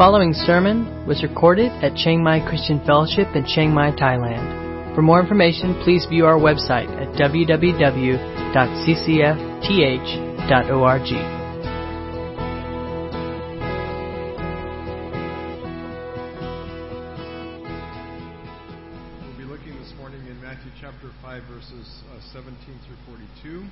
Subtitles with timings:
[0.00, 4.94] following sermon was recorded at Chiang Mai Christian Fellowship in Chiang Mai, Thailand.
[4.94, 8.16] For more information, please view our website at www.ccfth.org.
[19.20, 22.56] We'll be looking this morning in Matthew chapter 5, verses uh, 17
[22.88, 22.96] through
[23.44, 23.68] 42.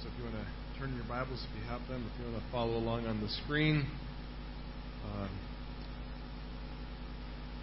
[0.00, 0.46] So if you want to
[0.80, 3.28] turn your Bibles, if you have them, if you want to follow along on the
[3.44, 3.86] screen,
[5.04, 5.26] uh,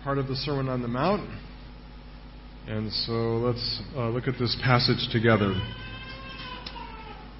[0.04, 1.30] part of the Sermon on the Mount.
[2.68, 5.54] And so let's uh, look at this passage together.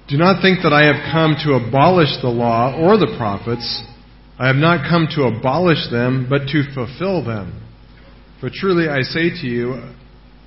[0.08, 3.82] Do not think that I have come to abolish the law or the prophets.
[4.38, 7.62] I have not come to abolish them, but to fulfill them.
[8.40, 9.82] For truly I say to you,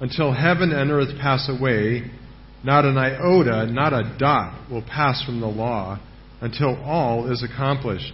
[0.02, 2.12] until heaven and earth pass away,
[2.64, 6.00] not an iota, not a dot will pass from the law
[6.42, 8.14] until all is accomplished.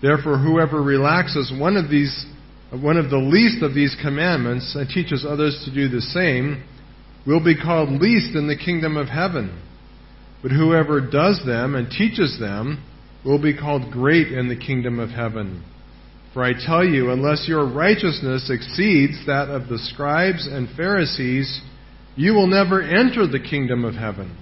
[0.00, 2.26] Therefore, whoever relaxes one of these,
[2.70, 6.62] one of the least of these commandments and teaches others to do the same,
[7.26, 9.62] will be called least in the kingdom of heaven.
[10.42, 12.84] But whoever does them and teaches them
[13.24, 15.64] will be called great in the kingdom of heaven.
[16.32, 21.60] For I tell you, unless your righteousness exceeds that of the scribes and Pharisees,
[22.16, 24.36] you will never enter the kingdom of heaven.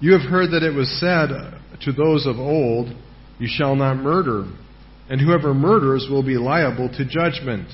[0.00, 1.28] You have heard that it was said
[1.82, 2.94] to those of old,
[3.42, 4.44] You shall not murder,
[5.10, 7.66] and whoever murders will be liable to judgment.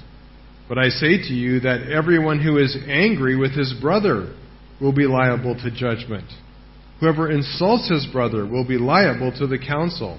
[0.67, 4.35] But I say to you that everyone who is angry with his brother
[4.81, 6.25] will be liable to judgment.
[7.01, 10.19] Whoever insults his brother will be liable to the council.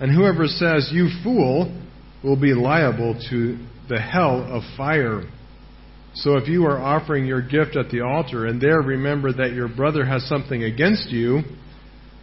[0.00, 1.70] And whoever says, You fool,
[2.24, 3.58] will be liable to
[3.90, 5.24] the hell of fire.
[6.14, 9.68] So if you are offering your gift at the altar and there remember that your
[9.68, 11.42] brother has something against you,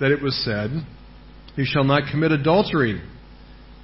[0.00, 0.70] that it was said,
[1.56, 3.00] you shall not commit adultery.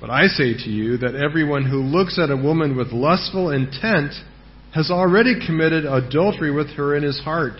[0.00, 4.12] But I say to you that everyone who looks at a woman with lustful intent
[4.74, 7.54] has already committed adultery with her in his heart.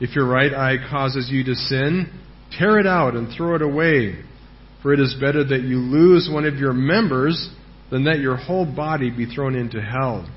[0.00, 2.10] If your right eye causes you to sin,
[2.58, 4.16] tear it out and throw it away.
[4.82, 7.50] For it is better that you lose one of your members
[7.90, 10.28] than that your whole body be thrown into hell.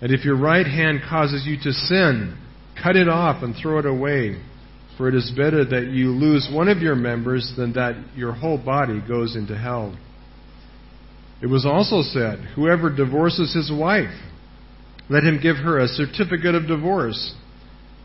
[0.00, 2.36] And if your right hand causes you to sin,
[2.80, 4.40] cut it off and throw it away.
[5.02, 8.56] For it is better that you lose one of your members than that your whole
[8.56, 9.98] body goes into hell.
[11.42, 14.14] It was also said, Whoever divorces his wife,
[15.10, 17.34] let him give her a certificate of divorce.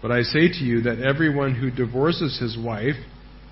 [0.01, 2.95] But I say to you that everyone who divorces his wife,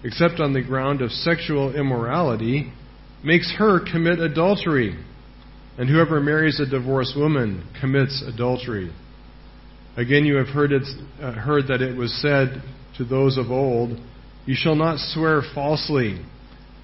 [0.03, 2.73] except on the ground of sexual immorality,
[3.23, 4.97] makes her commit adultery
[5.77, 8.91] and whoever marries a divorced woman commits adultery.
[9.97, 10.81] Again, you have heard, it,
[11.21, 12.63] uh, heard that it was said
[12.97, 13.97] to those of old,
[14.45, 16.23] You shall not swear falsely,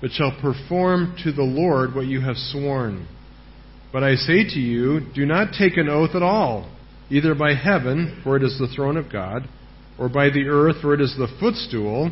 [0.01, 3.07] but shall perform to the Lord what you have sworn.
[3.93, 6.71] But I say to you, do not take an oath at all,
[7.09, 9.47] either by heaven, for it is the throne of God,
[9.99, 12.11] or by the earth, for it is the footstool,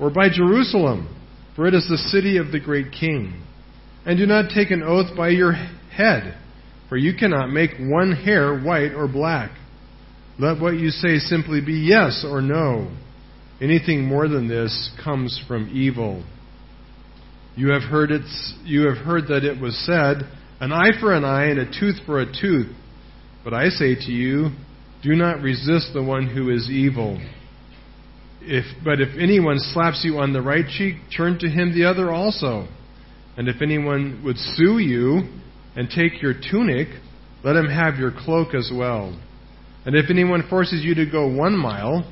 [0.00, 1.14] or by Jerusalem,
[1.56, 3.42] for it is the city of the great king.
[4.06, 6.38] And do not take an oath by your head,
[6.88, 9.50] for you cannot make one hair white or black.
[10.38, 12.90] Let what you say simply be yes or no.
[13.60, 16.24] Anything more than this comes from evil.
[17.56, 18.22] You have heard it,
[18.64, 20.28] you have heard that it was said,
[20.60, 22.74] an eye for an eye and a tooth for a tooth.
[23.42, 24.50] But I say to you,
[25.02, 27.20] do not resist the one who is evil.
[28.42, 32.10] If, but if anyone slaps you on the right cheek, turn to him the other
[32.12, 32.68] also.
[33.36, 35.22] And if anyone would sue you
[35.76, 36.88] and take your tunic,
[37.44, 39.20] let him have your cloak as well.
[39.84, 42.04] And if anyone forces you to go one mile,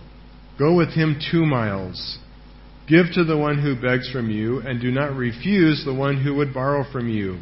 [0.59, 2.19] go with him two miles.
[2.89, 6.35] Give to the one who begs from you, and do not refuse the one who
[6.37, 7.41] would borrow from you.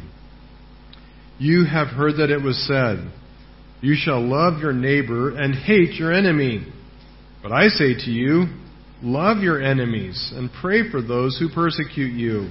[1.37, 3.11] You have heard that it was said,
[3.81, 6.65] You shall love your neighbor and hate your enemy.
[7.43, 8.45] But I say to you,
[9.03, 12.49] love your enemies and pray for those who persecute you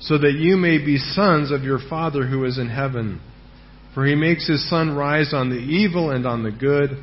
[0.00, 3.20] so that you may be sons of your Father who is in heaven.
[3.94, 7.02] For he makes his sun rise on the evil and on the good,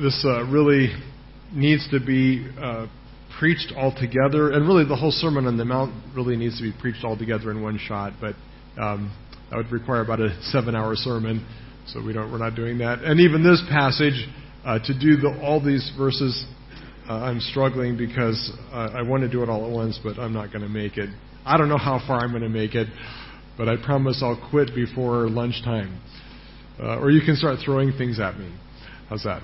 [0.00, 0.92] this uh, really
[1.52, 2.86] needs to be uh,
[3.38, 6.72] preached all together, and really the whole Sermon on the Mount really needs to be
[6.80, 8.12] preached all together in one shot.
[8.20, 8.34] But
[8.80, 9.16] um,
[9.50, 11.46] that would require about a seven-hour sermon,
[11.86, 12.30] so we don't.
[12.30, 13.00] We're not doing that.
[13.00, 14.28] And even this passage,
[14.64, 16.44] uh, to do the, all these verses,
[17.08, 20.32] uh, I'm struggling because uh, I want to do it all at once, but I'm
[20.32, 21.08] not going to make it.
[21.44, 22.88] I don't know how far I'm going to make it,
[23.56, 26.00] but I promise I'll quit before lunchtime.
[26.78, 28.52] Uh, or you can start throwing things at me.
[29.08, 29.42] How's that?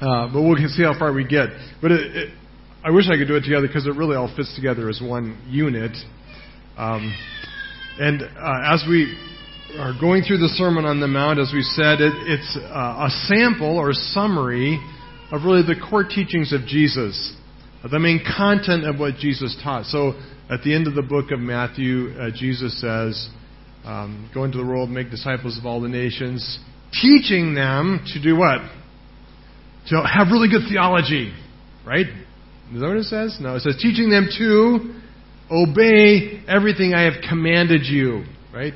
[0.00, 1.48] Uh, but we'll see how far we get.
[1.82, 2.34] But it, it,
[2.84, 5.38] I wish I could do it together because it really all fits together as one
[5.48, 5.96] unit.
[6.76, 7.14] Um,
[7.98, 9.16] and uh, as we
[9.78, 13.10] are going through the Sermon on the Mount, as we said, it, it's uh, a
[13.26, 14.78] sample or summary
[15.32, 17.34] of really the core teachings of Jesus,
[17.90, 19.86] the main content of what Jesus taught.
[19.86, 20.12] So
[20.50, 23.28] at the end of the book of Matthew, uh, Jesus says,
[23.84, 26.58] um, Go into the world, make disciples of all the nations,
[27.00, 28.60] teaching them to do what?
[29.88, 31.32] To have really good theology,
[31.86, 32.06] right?
[32.72, 33.38] Is that what it says?
[33.40, 35.00] No, it says teaching them to
[35.50, 38.72] obey everything I have commanded you, right?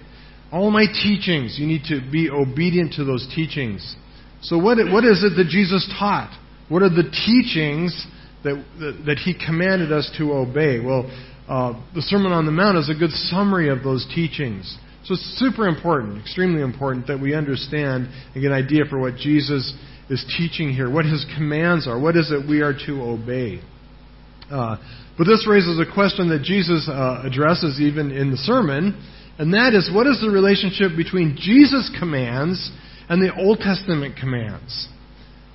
[0.53, 3.97] All my teachings, you need to be obedient to those teachings.
[4.43, 6.31] So what, what is it that Jesus taught?
[6.69, 8.07] What are the teachings
[8.45, 10.81] that, that, that he commanded us to obey?
[10.81, 11.11] Well,
[11.49, 14.77] uh, the Sermon on the Mount is a good summary of those teachings.
[15.09, 19.17] So it's super important, extremely important that we understand and get an idea for what
[19.17, 19.73] Jesus
[20.11, 23.63] is teaching here, what his commands are, what is it we are to obey.
[24.51, 24.77] Uh,
[25.17, 29.03] but this raises a question that Jesus uh, addresses even in the sermon,
[29.39, 32.71] and that is what is the relationship between Jesus' commands
[33.09, 34.89] and the Old Testament commands?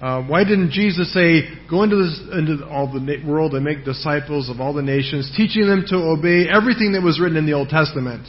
[0.01, 4.49] Uh, why didn't Jesus say, "Go into, this, into all the world and make disciples
[4.49, 7.69] of all the nations, teaching them to obey everything that was written in the Old
[7.69, 8.27] Testament"?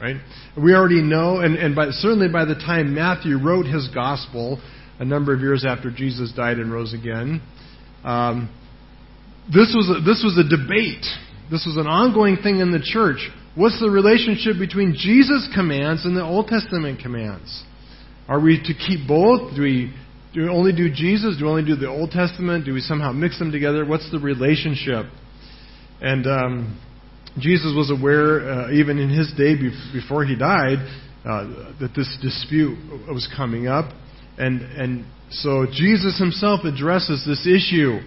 [0.00, 0.16] Right?
[0.56, 4.60] We already know, and, and by, certainly by the time Matthew wrote his gospel,
[5.00, 7.42] a number of years after Jesus died and rose again,
[8.04, 8.48] um,
[9.46, 11.04] this was a, this was a debate.
[11.50, 13.28] This was an ongoing thing in the church.
[13.54, 17.64] What's the relationship between Jesus' commands and the Old Testament commands?
[18.28, 19.56] Are we to keep both?
[19.56, 19.92] Do we
[20.34, 21.38] do we only do Jesus?
[21.38, 22.66] Do we only do the Old Testament?
[22.66, 23.86] Do we somehow mix them together?
[23.86, 25.06] What's the relationship?
[26.00, 26.80] And um,
[27.40, 29.54] Jesus was aware, uh, even in his day
[29.92, 30.78] before he died,
[31.24, 33.92] uh, that this dispute was coming up.
[34.38, 37.98] And, and so Jesus himself addresses this issue.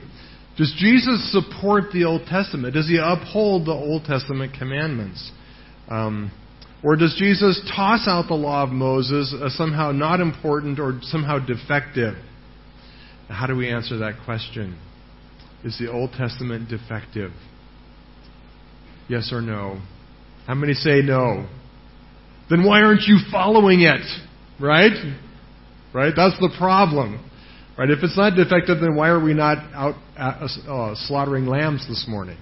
[0.57, 2.74] Does Jesus support the Old Testament?
[2.74, 5.31] Does he uphold the Old Testament commandments?
[5.89, 6.31] Um,
[6.84, 11.38] or does Jesus toss out the law of Moses as somehow not important or somehow
[11.39, 12.16] defective?
[13.30, 14.77] How do we answer that question?
[15.63, 17.31] Is the Old Testament defective?
[19.07, 19.81] Yes or no?
[20.48, 21.48] How many say no?
[22.50, 24.01] Then why aren't you following it?
[24.59, 24.92] Right?
[25.94, 26.13] Right?
[26.15, 27.24] That's the problem.
[27.77, 27.89] Right?
[27.89, 32.05] If it's not defective, then why are we not out uh, uh, slaughtering lambs this
[32.08, 32.38] morning?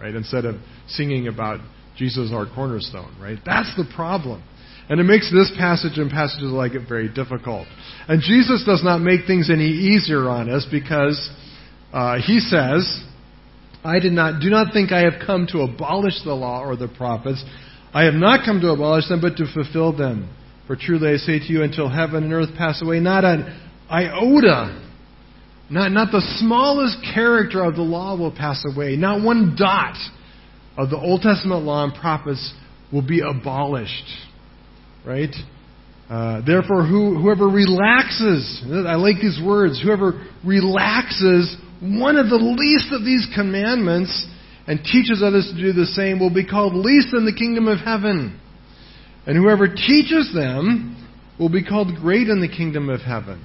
[0.00, 0.14] Right?
[0.14, 0.56] Instead of
[0.88, 1.60] singing about
[1.96, 3.38] Jesus our cornerstone, right?
[3.44, 4.42] That's the problem.
[4.88, 7.66] And it makes this passage and passages like it very difficult.
[8.08, 11.30] And Jesus does not make things any easier on us because
[11.92, 13.04] uh, he says,
[13.84, 16.88] I did not, do not think I have come to abolish the law or the
[16.88, 17.42] prophets.
[17.92, 20.34] I have not come to abolish them, but to fulfill them.
[20.66, 23.60] For truly I say to you, until heaven and earth pass away, not an
[23.90, 24.80] iota,
[25.68, 28.96] not, not the smallest character of the law will pass away.
[28.96, 29.96] Not one dot
[30.76, 32.54] of the Old Testament law and prophets
[32.92, 34.04] will be abolished.
[35.04, 35.34] Right?
[36.08, 42.92] Uh, therefore, who, whoever relaxes, I like these words, whoever relaxes one of the least
[42.92, 44.26] of these commandments
[44.68, 47.80] and teaches others to do the same will be called least in the kingdom of
[47.80, 48.38] heaven.
[49.26, 50.96] And whoever teaches them
[51.38, 53.44] will be called great in the kingdom of heaven.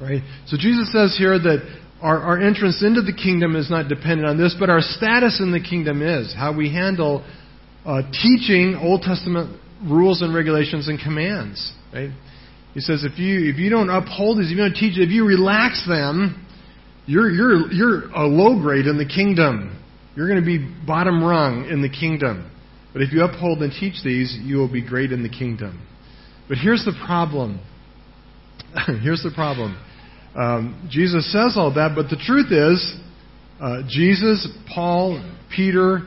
[0.00, 0.22] Right?
[0.46, 1.60] So Jesus says here that
[2.02, 5.52] our, our entrance into the kingdom is not dependent on this, but our status in
[5.52, 6.34] the kingdom is.
[6.36, 7.24] How we handle
[7.84, 11.74] uh, teaching Old Testament rules and regulations and commands.
[11.92, 12.10] Right?
[12.74, 15.26] He says if you if you don't uphold these, if you don't teach, if you
[15.26, 16.46] relax them,
[17.06, 19.76] you're you're you're a low grade in the kingdom.
[20.16, 22.50] You're going to be bottom rung in the kingdom.
[22.92, 25.86] But if you uphold and teach these, you will be great in the kingdom.
[26.48, 27.60] But here's the problem.
[29.02, 29.80] here's the problem.
[30.34, 32.96] Um, Jesus says all that, but the truth is,
[33.60, 35.22] uh, Jesus, Paul,
[35.54, 36.00] Peter,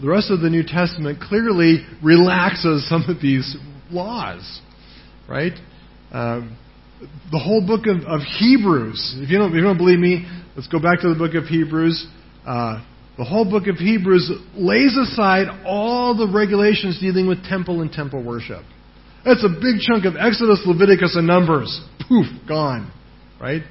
[0.00, 3.56] the rest of the New Testament clearly relaxes some of these
[3.90, 4.60] laws,
[5.28, 5.52] right?
[6.12, 6.42] Uh,
[7.30, 9.16] the whole book of, of Hebrews.
[9.18, 11.44] If you don't, if you don't believe me, let's go back to the book of
[11.44, 12.06] Hebrews.
[12.46, 12.84] Uh,
[13.16, 18.24] the whole book of Hebrews lays aside all the regulations dealing with temple and temple
[18.24, 18.64] worship.
[19.24, 21.80] That's a big chunk of Exodus, Leviticus, and Numbers.
[22.08, 22.92] Poof, gone.
[23.40, 23.62] Right?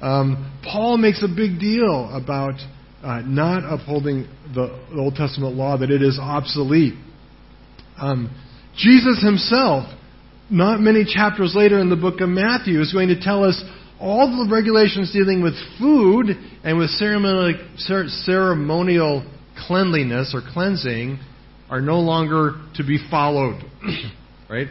[0.00, 2.54] Um, Paul makes a big deal about
[3.02, 6.94] uh, not upholding the, the, Old Testament law, that it is obsolete.
[7.98, 8.30] Um,
[8.76, 9.84] Jesus himself,
[10.50, 13.62] not many chapters later in the book of Matthew, is going to tell us
[14.00, 16.28] all the regulations dealing with food
[16.64, 17.54] and with ceremonial,
[19.66, 21.18] cleanliness or cleansing
[21.68, 23.62] are no longer to be followed.
[24.50, 24.68] right?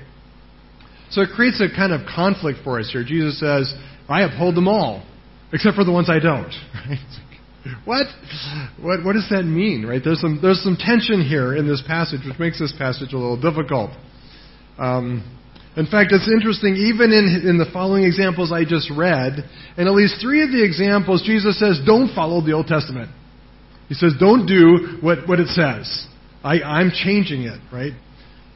[1.12, 3.04] So it creates a kind of conflict for us here.
[3.04, 3.74] Jesus says,
[4.08, 5.06] I uphold them all,
[5.54, 6.54] except for the ones I don't.
[6.90, 6.98] Right?
[7.86, 8.08] What?
[8.82, 10.02] What, what does that mean, right?
[10.04, 13.40] There's some, there's some tension here in this passage, which makes this passage a little
[13.40, 13.92] difficult.
[14.78, 15.39] Um,
[15.78, 19.46] in fact, it's interesting, even in, in the following examples I just read,
[19.78, 23.12] in at least three of the examples, Jesus says, don't follow the Old Testament.
[23.88, 26.08] He says, don't do what, what it says.
[26.44, 27.94] I, I'm changing it, right?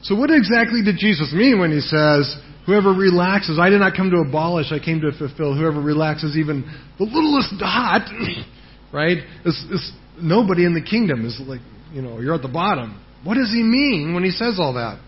[0.02, 4.10] So what exactly did Jesus mean when he says, whoever relaxes, I did not come
[4.10, 5.56] to abolish, I came to fulfill.
[5.56, 6.64] Whoever relaxes even
[6.98, 8.10] the littlest dot,
[8.92, 9.18] right?
[9.44, 11.60] It's, it's, nobody in the kingdom is like,
[11.92, 13.00] you know, you're at the bottom.
[13.22, 15.00] What does he mean when he says all that?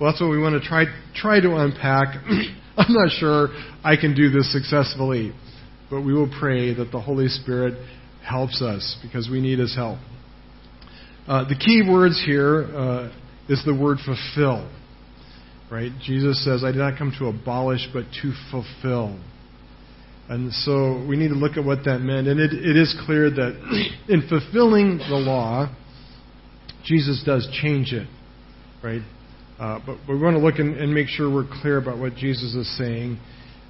[0.00, 2.16] Well, that's what we want to try try to unpack.
[2.78, 3.48] I'm not sure
[3.84, 5.34] I can do this successfully,
[5.90, 7.74] but we will pray that the Holy Spirit
[8.26, 9.98] helps us because we need His help.
[11.28, 13.12] Uh, the key words here uh,
[13.50, 14.70] is the word fulfill.
[15.70, 15.92] Right?
[16.02, 19.20] Jesus says, "I did not come to abolish, but to fulfill."
[20.30, 22.26] And so we need to look at what that meant.
[22.26, 25.68] And it, it is clear that in fulfilling the law,
[26.84, 28.08] Jesus does change it.
[28.82, 29.02] Right?
[29.60, 32.54] Uh, but we want to look and, and, make sure we're clear about what Jesus
[32.54, 33.18] is saying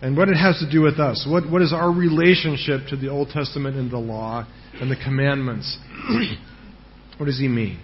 [0.00, 1.26] and what it has to do with us.
[1.28, 5.76] What, what is our relationship to the Old Testament and the law and the commandments?
[7.16, 7.80] what does he mean?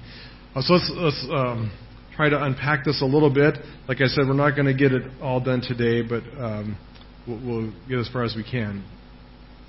[0.55, 1.77] Uh, so let's, let's um,
[2.15, 3.57] try to unpack this a little bit.
[3.89, 6.79] Like I said, we're not going to get it all done today, but um,
[7.27, 8.85] we'll, we'll, get as far as we can.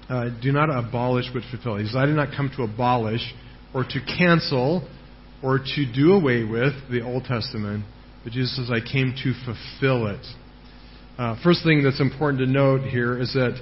[0.10, 1.78] Uh, do not abolish but fulfill.
[1.78, 3.34] He says, I did not come to abolish
[3.74, 4.88] or to cancel
[5.42, 7.84] or to do away with the Old Testament
[8.28, 10.26] but Jesus says, I came to fulfill it.
[11.18, 13.58] Uh, first thing that's important to note here is that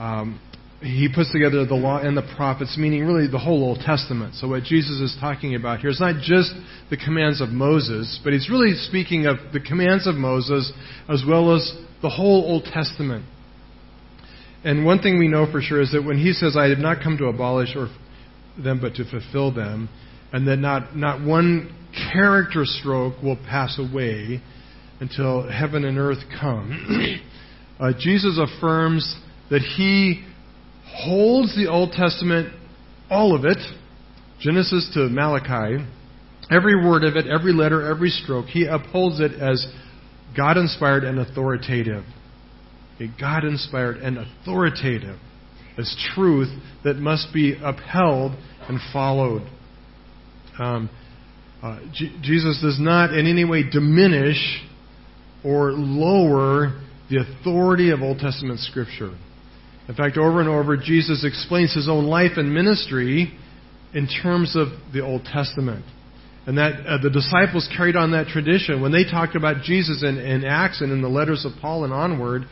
[0.00, 0.40] um,
[0.80, 4.34] he puts together the law and the prophets, meaning really the whole Old Testament.
[4.34, 6.52] So what Jesus is talking about here is not just
[6.90, 10.72] the commands of Moses, but he's really speaking of the commands of Moses
[11.08, 13.24] as well as the whole Old Testament.
[14.64, 16.96] And one thing we know for sure is that when he says, I have not
[17.00, 17.86] come to abolish or
[18.60, 19.88] them, but to fulfill them,
[20.32, 21.76] and that not, not one
[22.12, 24.42] character stroke will pass away
[25.00, 27.20] until heaven and earth come.
[27.80, 29.16] uh, Jesus affirms
[29.50, 30.24] that he
[30.86, 32.54] holds the Old Testament,
[33.08, 33.58] all of it,
[34.40, 35.84] Genesis to Malachi,
[36.50, 39.66] every word of it, every letter, every stroke, he upholds it as
[40.36, 42.04] God inspired and authoritative.
[43.18, 45.18] God inspired and authoritative
[45.78, 46.48] as truth
[46.84, 48.32] that must be upheld
[48.68, 49.42] and followed.
[50.58, 50.90] Um,
[51.62, 54.62] uh, G- Jesus does not in any way diminish
[55.44, 59.16] or lower the authority of Old Testament Scripture.
[59.88, 63.36] In fact, over and over, Jesus explains his own life and ministry
[63.92, 65.84] in terms of the Old Testament.
[66.46, 68.80] And that uh, the disciples carried on that tradition.
[68.80, 71.92] When they talked about Jesus in, in Acts and in the letters of Paul and
[71.92, 72.42] onward,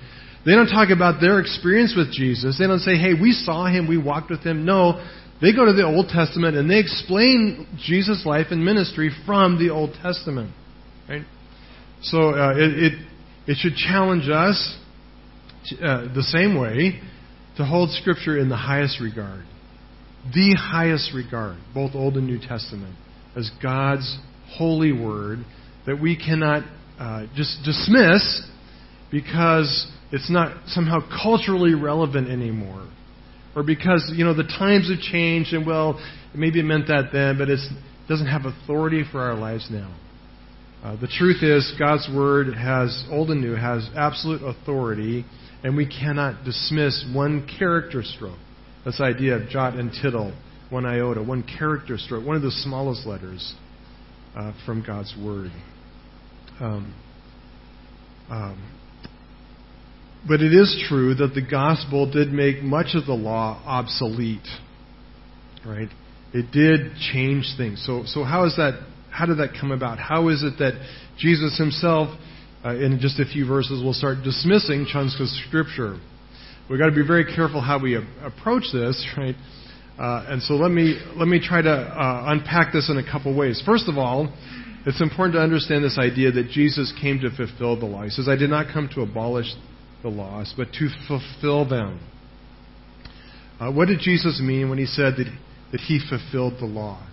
[0.45, 2.59] they don't talk about their experience with Jesus.
[2.59, 4.65] They don't say, hey, we saw him, we walked with him.
[4.65, 5.05] No,
[5.41, 9.73] they go to the Old Testament and they explain Jesus' life and ministry from the
[9.73, 10.53] Old Testament.
[11.09, 11.23] Right?
[12.03, 12.93] So uh, it, it,
[13.47, 14.77] it, should challenge us
[15.67, 17.01] to, uh, the same way
[17.57, 19.45] to hold Scripture in the highest regard.
[20.35, 22.97] The highest regard, both Old and New Testament,
[23.37, 24.19] as God's
[24.49, 25.45] holy word
[25.87, 26.65] that we cannot
[26.99, 28.43] uh, just dismiss
[29.11, 32.89] because it's not somehow culturally relevant anymore
[33.55, 36.01] or because you know the times have changed and well
[36.35, 37.59] maybe it meant that then but it
[38.09, 39.95] doesn't have authority for our lives now.
[40.83, 45.25] Uh, the truth is god's word has old and new has absolute authority
[45.65, 48.39] and we cannot dismiss one character stroke.
[48.85, 50.33] This idea of jot and tittle
[50.71, 53.55] one iota one character stroke one of the smallest letters
[54.37, 55.51] uh, from god's word.
[56.61, 56.95] Um,
[58.31, 58.78] um,
[60.27, 64.47] but it is true that the gospel did make much of the law obsolete.
[65.67, 65.89] Right?
[66.33, 67.83] it did change things.
[67.87, 68.81] So, so how is that?
[69.11, 69.99] How did that come about?
[69.99, 70.75] How is it that
[71.19, 72.09] Jesus himself,
[72.65, 75.99] uh, in just a few verses, will start dismissing chunks of Scripture?
[76.69, 79.35] We've got to be very careful how we approach this, right?
[79.99, 83.35] Uh, and so let me let me try to uh, unpack this in a couple
[83.35, 83.63] ways.
[83.65, 84.33] First of all,
[84.87, 88.05] it's important to understand this idea that Jesus came to fulfill the law.
[88.05, 89.53] He says, "I did not come to abolish
[90.03, 92.01] the laws, but to fulfill them."
[93.61, 95.27] Uh, what did Jesus mean when he said that
[95.73, 97.05] that he fulfilled the law?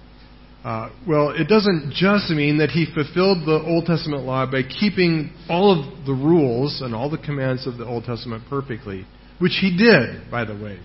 [0.63, 5.31] Uh, well, it doesn't just mean that he fulfilled the Old Testament law by keeping
[5.47, 9.05] all of the rules and all the commands of the Old Testament perfectly,
[9.37, 10.79] which he did, by the way.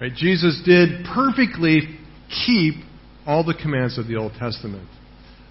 [0.00, 0.12] Right?
[0.14, 1.98] Jesus did perfectly
[2.44, 2.74] keep
[3.26, 4.86] all the commands of the Old Testament.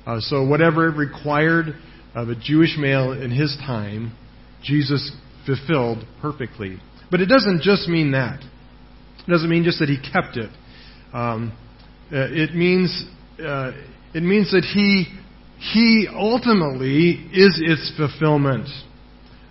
[0.05, 1.75] Uh, so whatever it required
[2.13, 4.15] of a Jewish male in his time,
[4.61, 5.11] Jesus
[5.45, 6.77] fulfilled perfectly.
[7.11, 8.41] But it doesn't just mean that.
[8.41, 10.49] It doesn't mean just that he kept it.
[11.13, 11.53] Um,
[12.11, 13.05] uh, it means
[13.39, 13.71] uh,
[14.13, 15.05] it means that he
[15.59, 18.67] he ultimately is its fulfillment.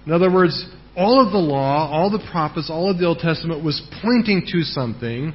[0.07, 3.65] In other words, all of the law, all the prophets, all of the Old Testament
[3.65, 5.35] was pointing to something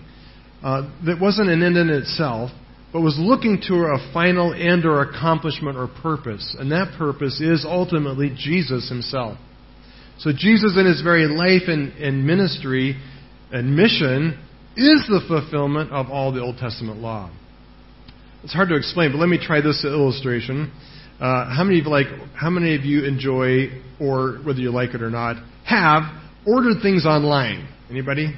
[0.63, 2.51] uh, that wasn't an end in itself,
[2.93, 6.55] but was looking to a final end or accomplishment or purpose.
[6.57, 9.37] And that purpose is ultimately Jesus himself.
[10.19, 12.97] So Jesus in his very life and, and ministry
[13.51, 14.37] and mission
[14.75, 17.31] is the fulfillment of all the Old Testament law.
[18.43, 20.71] It's hard to explain, but let me try this illustration.
[21.19, 22.07] Uh, how many of you like?
[22.33, 23.67] How many of you enjoy,
[23.99, 25.35] or whether you like it or not,
[25.65, 26.03] have
[26.47, 27.67] ordered things online?
[27.89, 28.33] Anybody?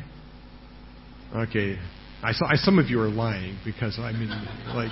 [1.35, 1.77] Okay,
[2.23, 4.29] I saw I, some of you are lying because I mean,
[4.75, 4.91] like,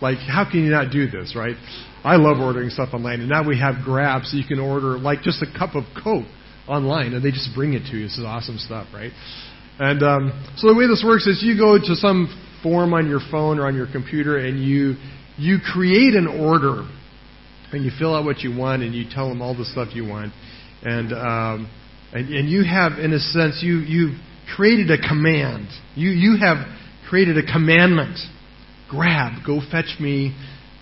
[0.00, 1.56] like how can you not do this, right?
[2.02, 5.22] I love ordering stuff online, and now we have Grab, so you can order like
[5.22, 6.26] just a cup of Coke
[6.66, 8.04] online, and they just bring it to you.
[8.04, 9.12] This is awesome stuff, right?
[9.78, 12.28] And um, so the way this works is you go to some
[12.62, 14.96] form on your phone or on your computer, and you
[15.36, 16.88] you create an order,
[17.72, 20.06] and you fill out what you want, and you tell them all the stuff you
[20.06, 20.32] want,
[20.82, 21.70] and um,
[22.12, 24.18] and, and you have, in a sense, you you
[24.56, 25.68] created a command.
[25.94, 26.58] You you have
[27.08, 28.18] created a commandment.
[28.90, 30.36] Grab, go fetch me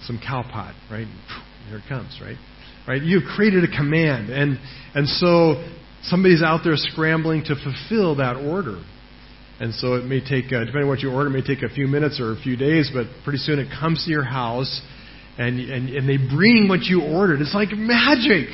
[0.04, 1.06] some cow pot, right?
[1.68, 2.36] Here it comes, right?
[2.86, 3.02] Right?
[3.02, 4.58] You've created a command, and
[4.94, 5.62] and so
[6.04, 8.82] somebody's out there scrambling to fulfill that order.
[9.60, 11.68] And so it may take, uh, depending on what you order, it may take a
[11.68, 14.80] few minutes or a few days, but pretty soon it comes to your house,
[15.36, 17.40] and and and they bring what you ordered.
[17.40, 18.48] It's like magic.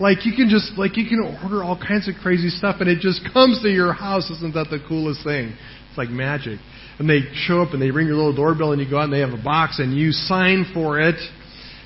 [0.00, 3.00] Like you can just like you can order all kinds of crazy stuff, and it
[3.00, 4.30] just comes to your house.
[4.30, 5.54] Isn't that the coolest thing?
[5.88, 6.58] It's like magic.
[6.98, 9.12] And they show up and they ring your little doorbell, and you go out and
[9.12, 11.16] they have a box, and you sign for it.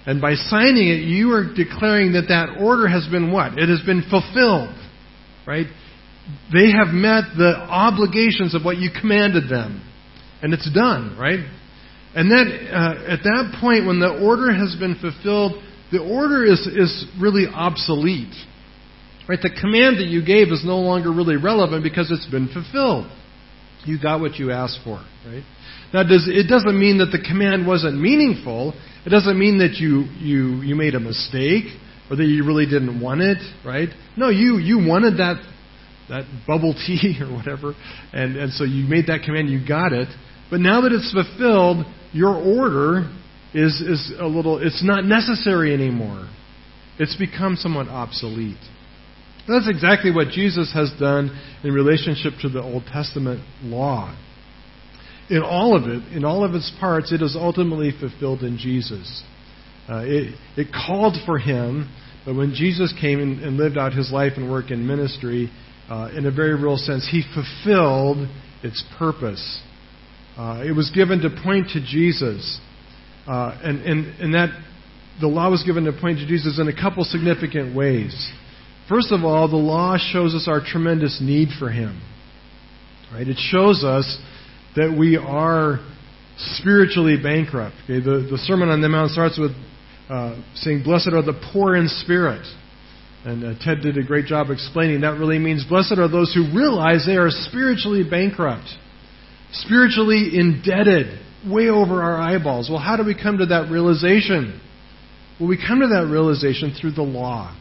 [0.07, 3.59] And by signing it, you are declaring that that order has been what?
[3.59, 4.75] It has been fulfilled.
[5.47, 5.67] Right?
[6.53, 9.85] They have met the obligations of what you commanded them.
[10.43, 11.41] And it's done, right?
[12.15, 16.61] And then uh, at that point, when the order has been fulfilled, the order is,
[16.67, 18.35] is really obsolete.
[19.29, 19.39] Right?
[19.41, 23.11] The command that you gave is no longer really relevant because it's been fulfilled.
[23.87, 25.43] You got what you asked for, right?
[25.93, 28.75] Now, does, it doesn't mean that the command wasn't meaningful.
[29.05, 31.65] It doesn't mean that you, you, you made a mistake
[32.11, 33.89] or that you really didn't want it, right?
[34.17, 35.43] No, you, you wanted that,
[36.09, 37.75] that bubble tea or whatever,
[38.13, 40.09] and, and so you made that command, you got it.
[40.51, 43.11] But now that it's fulfilled, your order
[43.55, 46.29] is, is a little, it's not necessary anymore.
[46.99, 48.59] It's become somewhat obsolete.
[49.51, 54.17] That's exactly what Jesus has done in relationship to the Old Testament law.
[55.29, 59.25] In all of it, in all of its parts, it is ultimately fulfilled in Jesus.
[59.89, 61.93] Uh, it, it called for him,
[62.25, 65.51] but when Jesus came and, and lived out his life and work in ministry,
[65.89, 68.29] uh, in a very real sense, he fulfilled
[68.63, 69.61] its purpose.
[70.37, 72.61] Uh, it was given to point to Jesus.
[73.27, 74.51] Uh, and, and, and that
[75.21, 78.33] the law was given to point to Jesus in a couple significant ways.
[78.91, 82.03] First of all, the law shows us our tremendous need for Him.
[83.13, 83.27] Right?
[83.27, 84.19] It shows us
[84.75, 85.79] that we are
[86.37, 87.77] spiritually bankrupt.
[87.85, 88.01] Okay?
[88.01, 89.53] The, the Sermon on the Mount starts with
[90.09, 92.45] uh, saying, Blessed are the poor in spirit.
[93.25, 96.57] And uh, Ted did a great job explaining that really means blessed are those who
[96.57, 98.67] realize they are spiritually bankrupt,
[99.53, 102.69] spiritually indebted, way over our eyeballs.
[102.71, 104.61] Well, how do we come to that realization?
[105.39, 107.55] Well, we come to that realization through the law.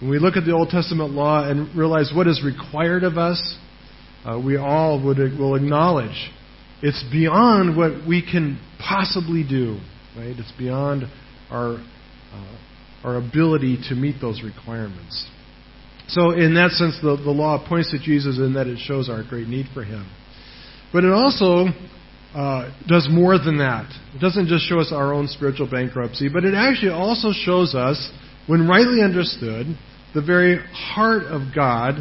[0.00, 3.58] When we look at the Old Testament law and realize what is required of us,
[4.24, 6.30] uh, we all would, will acknowledge
[6.82, 9.78] it's beyond what we can possibly do.
[10.16, 10.34] Right?
[10.38, 11.04] It's beyond
[11.50, 11.74] our
[12.32, 12.56] uh,
[13.04, 15.26] our ability to meet those requirements.
[16.08, 19.22] So, in that sense, the, the law points to Jesus in that it shows our
[19.22, 20.10] great need for Him.
[20.92, 21.66] But it also
[22.34, 23.86] uh, does more than that.
[24.14, 28.10] It doesn't just show us our own spiritual bankruptcy, but it actually also shows us,
[28.46, 29.66] when rightly understood,
[30.14, 31.96] the very heart of God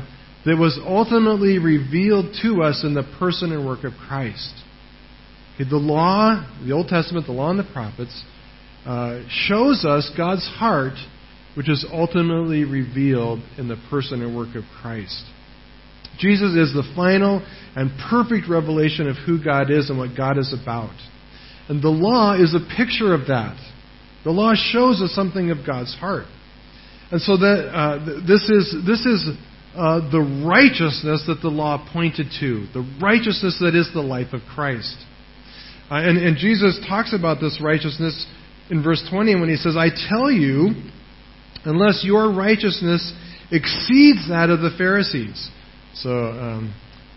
[0.45, 4.53] that was ultimately revealed to us in the person and work of Christ.
[5.59, 8.23] The law, the Old Testament, the law and the prophets,
[8.85, 10.93] uh, shows us God's heart,
[11.55, 15.25] which is ultimately revealed in the person and work of Christ.
[16.17, 17.45] Jesus is the final
[17.75, 20.95] and perfect revelation of who God is and what God is about.
[21.67, 23.57] And the law is a picture of that.
[24.23, 26.25] The law shows us something of God's heart.
[27.11, 29.29] And so that uh, this is this is
[29.75, 34.41] uh, the righteousness that the law pointed to, the righteousness that is the life of
[34.53, 34.95] Christ.
[35.89, 38.27] Uh, and, and Jesus talks about this righteousness
[38.69, 40.75] in verse 20 when he says, "I tell you,
[41.65, 43.13] unless your righteousness
[43.51, 45.49] exceeds that of the Pharisees."
[45.95, 46.73] So um,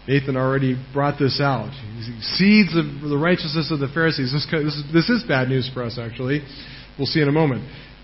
[0.08, 1.70] Nathan already brought this out.
[1.70, 4.32] He exceeds the, the righteousness of the Pharisees.
[4.32, 6.42] This, this, is, this is bad news for us, actually.
[6.98, 7.62] We'll see in a moment.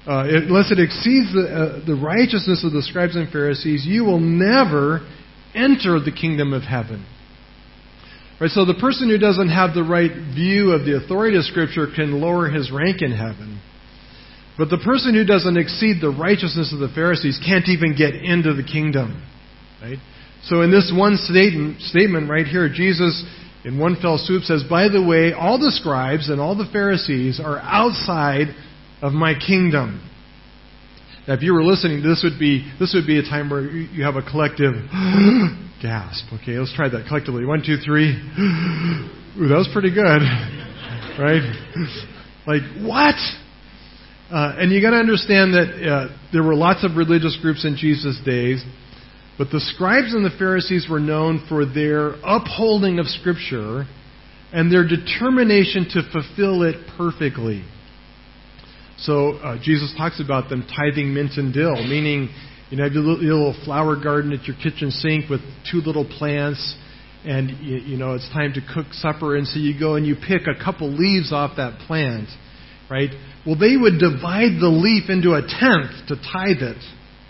[0.09, 4.21] Uh, unless it exceeds the, uh, the righteousness of the scribes and Pharisees, you will
[4.21, 5.07] never
[5.55, 7.05] enter the kingdom of heaven.
[8.41, 11.89] Right, so the person who doesn't have the right view of the authority of Scripture
[11.95, 13.61] can lower his rank in heaven.
[14.57, 18.55] But the person who doesn't exceed the righteousness of the Pharisees can't even get into
[18.55, 19.23] the kingdom.
[19.83, 19.99] Right?
[20.45, 23.27] So in this one statement right here, Jesus
[23.65, 27.41] in one fell swoop says, By the way, all the scribes and all the Pharisees
[27.45, 28.55] are outside
[29.03, 30.03] of my kingdom.
[31.27, 34.05] Now, if you were listening, this would be this would be a time where you
[34.05, 34.75] have a collective
[35.83, 36.25] gasp.
[36.41, 37.45] Okay, let's try that collectively.
[37.45, 38.11] One, two, three.
[39.37, 40.23] Ooh, that was pretty good,
[41.21, 41.45] right?
[42.47, 43.15] Like what?
[44.31, 47.77] Uh, and you got to understand that uh, there were lots of religious groups in
[47.77, 48.65] Jesus' days.
[49.39, 53.87] But the scribes and the Pharisees were known for their upholding of Scripture
[54.53, 57.65] and their determination to fulfill it perfectly.
[58.99, 62.31] So uh, Jesus talks about them tithing mint and dill, meaning
[62.71, 66.77] you know, have your little flower garden at your kitchen sink with two little plants,
[67.25, 70.17] and you, you know it's time to cook supper, and so you go and you
[70.17, 72.29] pick a couple leaves off that plant,
[72.91, 73.11] right?
[73.47, 76.83] Well, they would divide the leaf into a tenth to tithe it,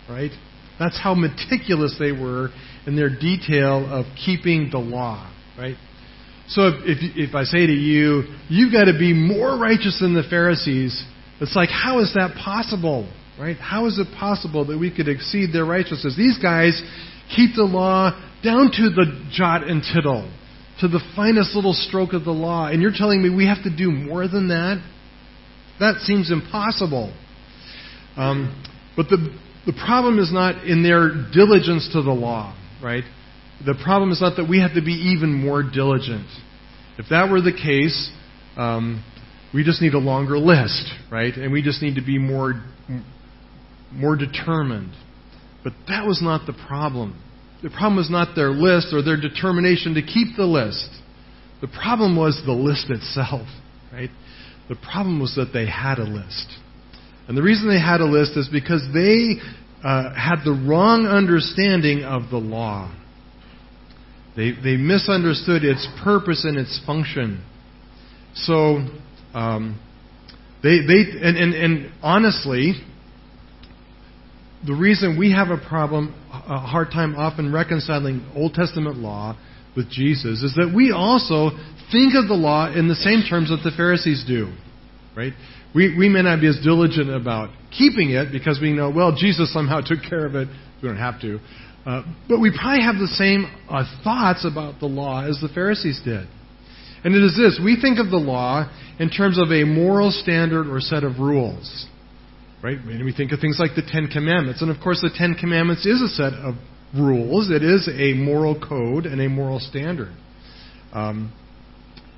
[0.08, 0.32] right?
[0.78, 2.48] That's how meticulous they were
[2.86, 5.76] in their detail of keeping the law, right?
[6.48, 10.14] So if, if, if I say to you, you've got to be more righteous than
[10.14, 11.04] the Pharisees,
[11.40, 13.10] it's like, how is that possible?
[13.38, 13.56] Right?
[13.56, 16.16] How is it possible that we could exceed their righteousness?
[16.16, 16.80] These guys
[17.34, 18.10] keep the law
[18.42, 20.30] down to the jot and tittle,
[20.80, 22.66] to the finest little stroke of the law.
[22.66, 24.82] And you're telling me we have to do more than that?
[25.78, 27.14] That seems impossible.
[28.16, 28.64] Um,
[28.96, 29.32] but the,
[29.66, 33.04] the problem is not in their diligence to the law, right?
[33.64, 36.26] The problem is not that we have to be even more diligent.
[36.98, 38.10] If that were the case,
[38.56, 39.04] um,
[39.54, 41.34] we just need a longer list, right?
[41.34, 42.62] And we just need to be more,
[43.92, 44.92] more determined.
[45.64, 47.22] But that was not the problem.
[47.62, 50.88] The problem was not their list or their determination to keep the list.
[51.60, 53.46] The problem was the list itself,
[53.92, 54.10] right?
[54.68, 56.46] The problem was that they had a list.
[57.26, 59.34] And the reason they had a list is because they
[59.82, 62.94] uh, had the wrong understanding of the law.
[64.36, 67.42] They, they misunderstood its purpose and its function.
[68.34, 68.86] So,
[69.34, 69.80] um,
[70.62, 72.74] they, they and, and, and honestly,
[74.66, 79.36] the reason we have a problem, a hard time often reconciling Old Testament law
[79.76, 81.50] with Jesus is that we also
[81.92, 84.52] think of the law in the same terms that the Pharisees do.
[85.16, 85.32] Right?
[85.74, 89.52] We, we may not be as diligent about keeping it because we know, well, Jesus
[89.52, 90.48] somehow took care of it.
[90.82, 91.38] We don't have to.
[91.86, 96.00] Uh, but we probably have the same uh, thoughts about the law as the Pharisees
[96.04, 96.26] did.
[97.04, 100.66] And it is this we think of the law in terms of a moral standard
[100.66, 101.86] or set of rules.
[102.62, 102.78] Right?
[102.78, 104.62] And we think of things like the Ten Commandments.
[104.62, 106.54] And of course, the Ten Commandments is a set of
[106.96, 110.12] rules, it is a moral code and a moral standard.
[110.92, 111.32] Um,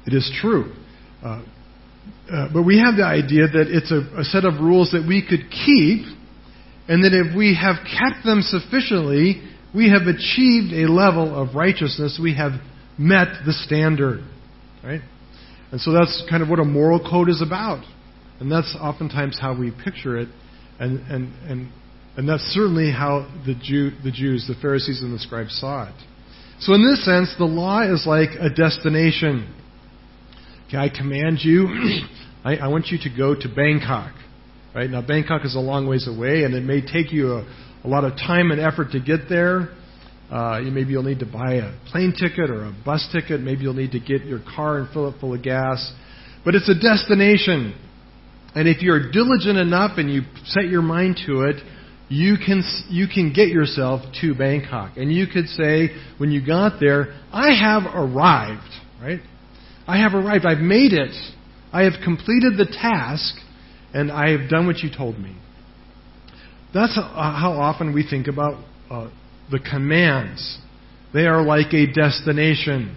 [0.07, 0.73] it is true.
[1.23, 1.43] Uh,
[2.33, 5.27] uh, but we have the idea that it's a, a set of rules that we
[5.27, 6.07] could keep,
[6.89, 9.43] and that if we have kept them sufficiently,
[9.75, 12.19] we have achieved a level of righteousness.
[12.23, 12.53] We have
[12.97, 14.21] met the standard.
[14.83, 15.01] Right?
[15.73, 17.85] And so that's kind of what a moral code is about.
[18.41, 20.29] And that's oftentimes how we picture it.
[20.79, 21.73] And, and, and,
[22.17, 25.95] and that's certainly how the, Jew, the Jews, the Pharisees, and the scribes saw it.
[26.61, 29.55] So, in this sense, the law is like a destination.
[30.69, 31.67] Okay, I command you,
[32.45, 34.13] I, I want you to go to Bangkok.
[34.75, 34.89] Right?
[34.89, 38.05] Now, Bangkok is a long ways away, and it may take you a, a lot
[38.05, 39.71] of time and effort to get there.
[40.31, 43.41] Uh, maybe you'll need to buy a plane ticket or a bus ticket.
[43.41, 45.93] Maybe you'll need to get your car and fill it full of gas.
[46.45, 47.75] But it's a destination.
[48.55, 51.57] And if you're diligent enough and you set your mind to it,
[52.09, 54.97] you can, you can get yourself to Bangkok.
[54.97, 58.69] And you could say, when you got there, I have arrived,
[59.01, 59.21] right?
[59.87, 60.45] I have arrived.
[60.45, 61.15] I've made it.
[61.73, 63.35] I have completed the task,
[63.95, 65.37] and I have done what you told me.
[66.75, 69.11] That's how often we think about uh,
[69.51, 70.59] the commands.
[71.13, 72.97] They are like a destination.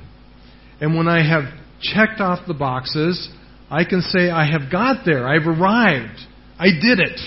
[0.80, 1.44] And when I have
[1.82, 3.30] checked off the boxes,
[3.70, 5.28] I can say, I have got there.
[5.28, 6.20] I've arrived.
[6.60, 7.20] I did it.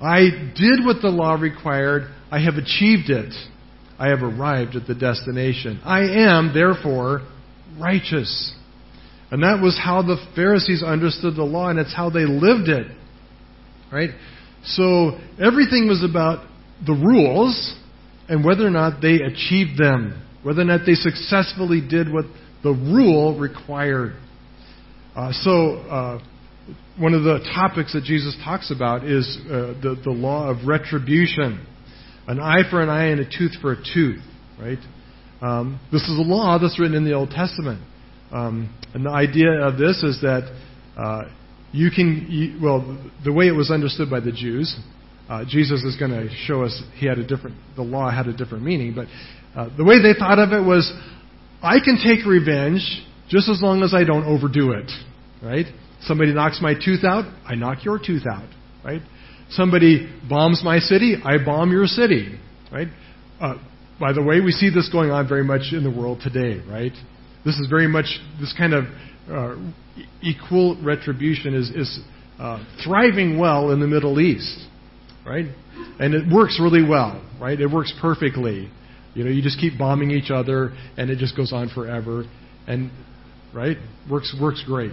[0.00, 2.12] I did what the law required.
[2.30, 3.32] I have achieved it.
[3.98, 5.80] I have arrived at the destination.
[5.84, 7.26] I am, therefore,
[7.80, 8.54] righteous.
[9.30, 12.86] And that was how the Pharisees understood the law, and it's how they lived it.
[13.90, 14.10] Right?
[14.64, 16.46] So everything was about
[16.84, 17.74] the rules
[18.28, 22.24] and whether or not they achieved them, whether or not they successfully did what
[22.62, 24.16] the rule required.
[25.14, 26.18] Uh, so, uh,
[26.98, 31.64] one of the topics that Jesus talks about is uh, the, the law of retribution
[32.26, 34.20] an eye for an eye and a tooth for a tooth,
[34.58, 34.78] right?
[35.40, 37.82] Um, this is a law that's written in the Old Testament.
[38.32, 40.52] Um, and the idea of this is that
[40.96, 41.22] uh,
[41.72, 44.76] you can, you, well, the way it was understood by the Jews,
[45.28, 48.36] uh, Jesus is going to show us he had a different, the law had a
[48.36, 49.06] different meaning, but
[49.58, 50.92] uh, the way they thought of it was,
[51.62, 52.80] I can take revenge
[53.28, 54.90] just as long as I don't overdo it,
[55.42, 55.66] right?
[56.02, 58.48] Somebody knocks my tooth out, I knock your tooth out,
[58.84, 59.00] right?
[59.50, 62.38] Somebody bombs my city, I bomb your city,
[62.70, 62.88] right?
[63.40, 63.54] Uh,
[63.98, 66.92] by the way, we see this going on very much in the world today, right?
[67.44, 68.06] This is very much
[68.40, 68.84] this kind of
[69.30, 69.56] uh,
[70.22, 72.00] equal retribution is, is
[72.38, 74.66] uh, thriving well in the Middle East,
[75.26, 75.46] right?
[75.98, 77.58] And it works really well, right?
[77.60, 78.70] It works perfectly.
[79.14, 82.24] You know, you just keep bombing each other, and it just goes on forever,
[82.66, 82.90] and
[83.54, 83.76] right,
[84.10, 84.92] works works great.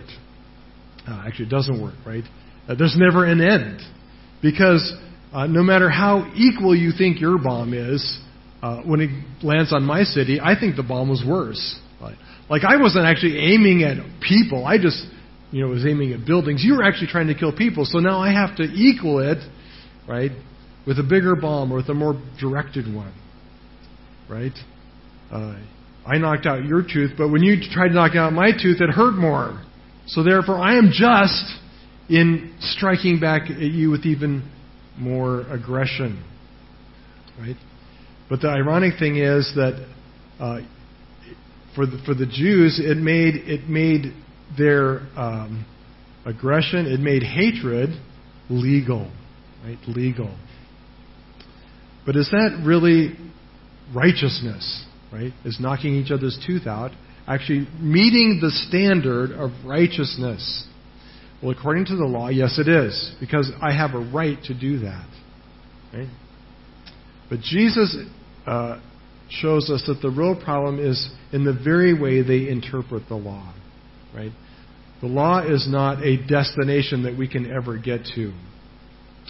[1.08, 2.24] Uh, actually, it doesn't work, right?
[2.67, 3.82] Uh, there's never an end
[4.41, 4.93] because
[5.34, 8.19] uh, no matter how equal you think your bomb is,
[8.62, 11.80] uh, when it lands on my city, I think the bomb was worse.
[12.50, 14.65] Like I wasn't actually aiming at people.
[14.65, 15.04] I just,
[15.52, 16.63] you know, was aiming at buildings.
[16.63, 17.86] You were actually trying to kill people.
[17.86, 19.38] So now I have to equal it,
[20.08, 20.32] right,
[20.86, 23.13] with a bigger bomb or with a more directed one,
[24.30, 24.54] right?
[25.32, 25.56] Uh,
[26.06, 28.89] I knocked out your tooth, but when you tried to knock out my tooth, it
[28.89, 29.63] hurt more.
[30.08, 31.46] So therefore, I am just
[32.10, 34.50] in striking back at you with even
[34.98, 36.24] more aggression,
[37.39, 37.56] right?
[38.30, 39.88] But the ironic thing is that
[40.39, 40.60] uh,
[41.76, 44.13] for the, for the Jews, it made it made
[44.58, 45.66] their um,
[46.26, 47.89] aggression, it made hatred
[48.50, 49.12] legal,
[49.63, 49.78] right?
[49.88, 50.36] Legal.
[52.06, 53.13] But is that really
[53.95, 54.86] righteousness?
[55.12, 55.32] Right?
[55.45, 56.91] Is knocking each other's tooth out
[57.28, 60.67] actually meeting the standard of righteousness?
[61.41, 64.80] Well, according to the law, yes, it is, because I have a right to do
[64.80, 65.08] that.
[65.93, 66.10] Right?
[67.30, 67.95] But Jesus
[68.45, 68.80] uh,
[69.30, 73.54] shows us that the real problem is in the very way they interpret the law.
[74.15, 74.32] Right?
[75.02, 78.34] The law is not a destination that we can ever get to.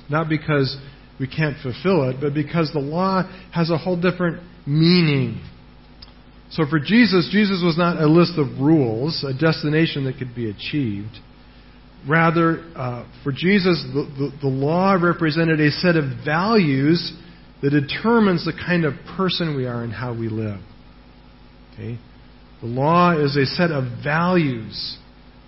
[0.09, 0.77] Not because
[1.19, 5.41] we can't fulfill it, but because the law has a whole different meaning.
[6.51, 10.49] So for Jesus, Jesus was not a list of rules, a destination that could be
[10.49, 11.17] achieved.
[12.07, 17.13] Rather, uh, for Jesus, the, the, the law represented a set of values
[17.61, 20.59] that determines the kind of person we are and how we live.
[21.73, 21.97] Okay?
[22.61, 24.97] The law is a set of values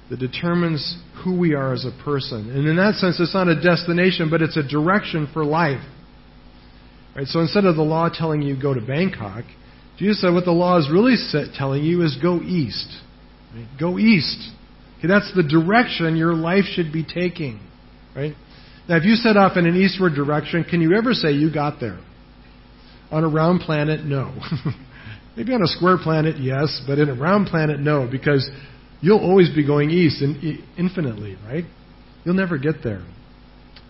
[0.10, 2.50] that determines who we are as a person.
[2.50, 5.84] And in that sense, it's not a destination, but it's a direction for life.
[7.16, 7.28] Right?
[7.28, 9.46] So instead of the law telling you go to Bangkok,
[9.98, 11.16] Jesus said what the law is really
[11.58, 12.90] telling you is go east.
[13.56, 13.68] Right?
[13.80, 14.52] Go east.
[15.00, 17.60] Okay, that's the direction your life should be taking.
[18.16, 18.36] Right?
[18.88, 21.80] Now, if you set off in an eastward direction, can you ever say you got
[21.80, 22.00] there?
[23.12, 24.36] On a round planet, no.
[25.38, 28.50] Maybe on a square planet, yes, but in a round planet, no, because
[29.06, 30.24] you'll always be going east
[30.80, 31.64] infinitely, right?
[32.24, 33.06] You'll never get there.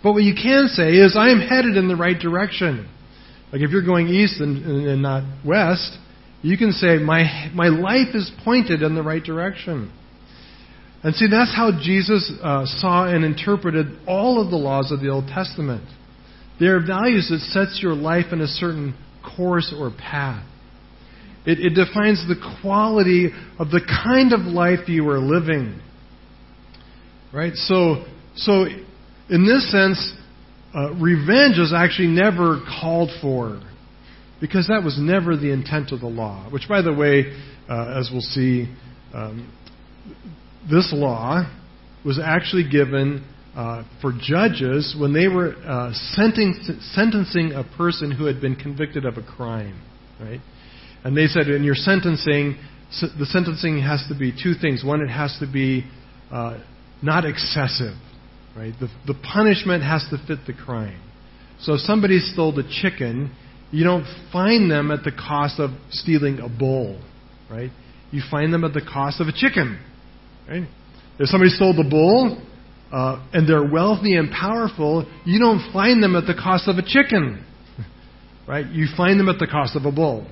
[0.03, 2.89] But what you can say is, I am headed in the right direction.
[3.53, 5.97] Like if you're going east and, and not west,
[6.41, 9.89] you can say, my, my life is pointed in the right direction.
[11.01, 15.09] And see, that's how Jesus uh, saw and interpreted all of the laws of the
[15.09, 15.87] Old Testament.
[16.59, 18.95] They are values that sets your life in a certain
[19.37, 20.45] course or path.
[21.45, 23.29] It, it defines the quality
[23.59, 25.79] of the kind of life you are living.
[27.33, 27.53] Right?
[27.55, 28.05] So,
[28.35, 28.65] so
[29.29, 30.13] in this sense,
[30.73, 33.61] uh, revenge is actually never called for.
[34.41, 36.49] because that was never the intent of the law.
[36.51, 37.33] Which, by the way,
[37.69, 38.73] uh, as we'll see,
[39.13, 39.51] um,
[40.69, 41.49] this law
[42.05, 48.41] was actually given uh, for judges when they were uh, sentencing, a person who had
[48.41, 49.81] been convicted of a crime,
[50.19, 50.41] right?
[51.05, 52.57] And they said in your sentencing,
[52.89, 54.83] the sentencing has to be two things.
[54.83, 55.85] One, it has to be
[56.31, 56.57] uh,
[57.03, 57.93] not excessive,
[58.57, 58.73] right?
[58.79, 60.99] The, the punishment has to fit the crime.
[61.59, 63.31] So if somebody stole the chicken,
[63.69, 66.99] you don't fine them at the cost of stealing a bull,
[67.51, 67.69] right?
[68.09, 69.79] You fine them at the cost of a chicken,
[70.49, 70.67] right?
[71.19, 72.41] If somebody stole the bull
[72.91, 76.83] uh, and they're wealthy and powerful, you don't find them at the cost of a
[76.83, 77.45] chicken,
[78.47, 78.65] right?
[78.65, 80.25] You find them at the cost of a bull.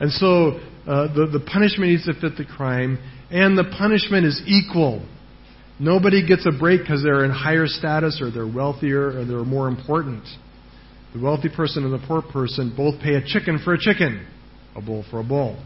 [0.00, 2.98] And so uh, the, the punishment needs to fit the crime,
[3.30, 5.06] and the punishment is equal.
[5.78, 9.68] Nobody gets a break because they're in higher status or they're wealthier or they're more
[9.68, 10.24] important.
[11.14, 14.26] The wealthy person and the poor person both pay a chicken for a chicken,
[14.76, 15.62] a bull for a bull,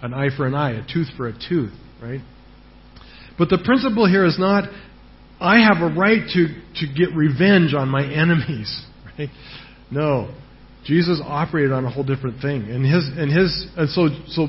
[0.00, 2.20] an eye for an eye, a tooth for a tooth, right?
[3.38, 4.68] But the principle here is not,
[5.40, 8.84] I have a right to, to get revenge on my enemies,
[9.18, 9.28] right?
[9.90, 10.32] No.
[10.84, 12.62] Jesus operated on a whole different thing.
[12.62, 14.48] And his, and his, and so, so,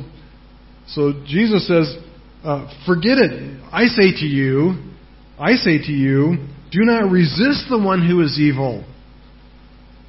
[0.88, 1.96] so Jesus says,
[2.44, 3.62] uh, forget it.
[3.72, 4.92] I say to you,
[5.40, 6.38] I say to you,
[6.72, 8.84] do not resist the one who is evil.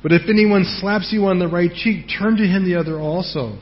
[0.02, 3.58] But if anyone slaps you on the right cheek, turn to him the other also.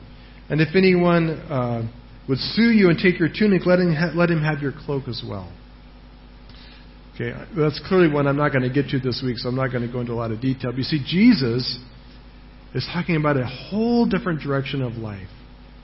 [0.49, 1.89] And if anyone uh,
[2.27, 5.07] would sue you and take your tunic, let him, ha- let him have your cloak
[5.07, 5.51] as well.
[7.15, 9.67] Okay, that's clearly one I'm not going to get to this week, so I'm not
[9.67, 10.71] going to go into a lot of detail.
[10.71, 11.77] But you see, Jesus
[12.73, 15.27] is talking about a whole different direction of life,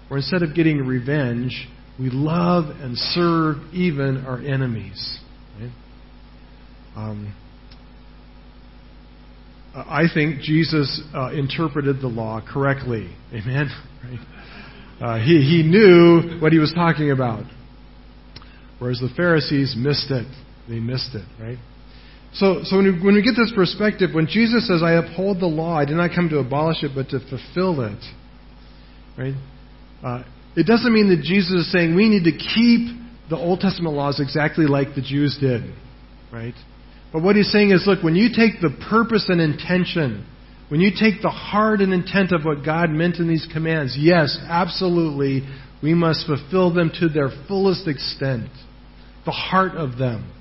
[0.07, 1.67] where instead of getting revenge,
[1.99, 5.19] we love and serve even our enemies.
[5.59, 5.71] Right?
[6.95, 7.35] Um,
[9.75, 13.09] I think Jesus uh, interpreted the law correctly.
[13.33, 13.69] Amen.
[14.01, 14.19] Right?
[15.01, 17.43] Uh, he, he knew what he was talking about.
[18.79, 20.25] Whereas the Pharisees missed it.
[20.69, 21.57] They missed it, right?
[22.33, 25.47] So, so when, we, when we get this perspective, when Jesus says, I uphold the
[25.47, 28.03] law, I did not come to abolish it, but to fulfill it,
[29.17, 29.33] right?
[30.03, 30.23] Uh,
[30.55, 32.97] it doesn't mean that Jesus is saying we need to keep
[33.29, 35.73] the Old Testament laws exactly like the Jews did,
[36.31, 36.53] right?
[37.11, 40.25] But what he's saying is, look, when you take the purpose and intention,
[40.69, 44.37] when you take the heart and intent of what God meant in these commands, yes,
[44.47, 45.47] absolutely,
[45.81, 48.49] we must fulfill them to their fullest extent,
[49.25, 50.31] the heart of them.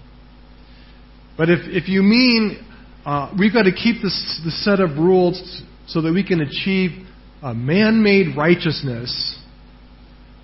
[1.38, 2.66] But if, if you mean
[3.06, 7.06] uh, we've got to keep this, this set of rules so that we can achieve
[7.42, 9.38] a man made righteousness,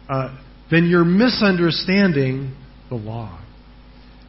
[0.08, 0.38] uh,
[0.70, 2.56] then you're misunderstanding
[2.88, 3.38] the law.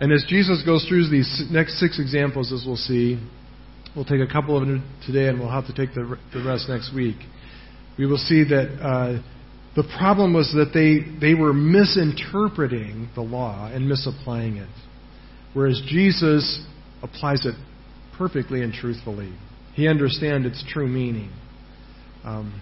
[0.01, 3.17] And as Jesus goes through these next six examples, as we'll see,
[3.95, 6.67] we'll take a couple of them today and we'll have to take the, the rest
[6.67, 7.15] next week.
[7.97, 9.21] We will see that uh,
[9.75, 14.67] the problem was that they, they were misinterpreting the law and misapplying it.
[15.55, 16.61] Whereas Jesus
[17.01, 17.55] applies it
[18.17, 19.33] perfectly and truthfully.
[19.73, 21.31] He understands its true meaning.
[22.25, 22.61] Um,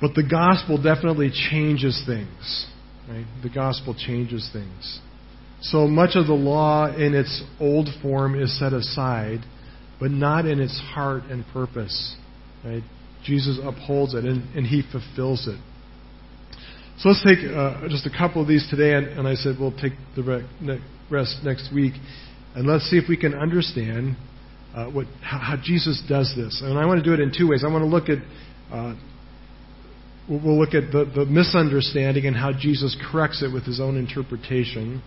[0.00, 2.66] but the gospel definitely changes things.
[3.08, 3.24] Right?
[3.42, 5.00] The gospel changes things.
[5.60, 9.38] So much of the law in its old form is set aside,
[10.00, 12.16] but not in its heart and purpose.
[12.64, 12.82] Right?
[13.24, 15.60] Jesus upholds it and, and he fulfills it.
[16.98, 19.76] So let's take uh, just a couple of these today, and, and I said we'll
[19.78, 20.22] take the
[21.10, 21.94] rest next week,
[22.54, 24.16] and let's see if we can understand
[24.74, 26.60] uh, what how, how, Jesus does this.
[26.64, 27.64] And I want to do it in two ways.
[27.64, 28.18] I want to look at
[28.72, 28.94] uh,
[30.28, 35.02] we'll look at the, the misunderstanding and how Jesus corrects it with his own interpretation,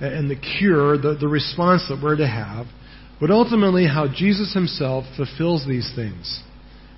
[0.00, 2.66] and the cure, the, the response that we're to have,
[3.20, 6.42] but ultimately how Jesus himself fulfills these things.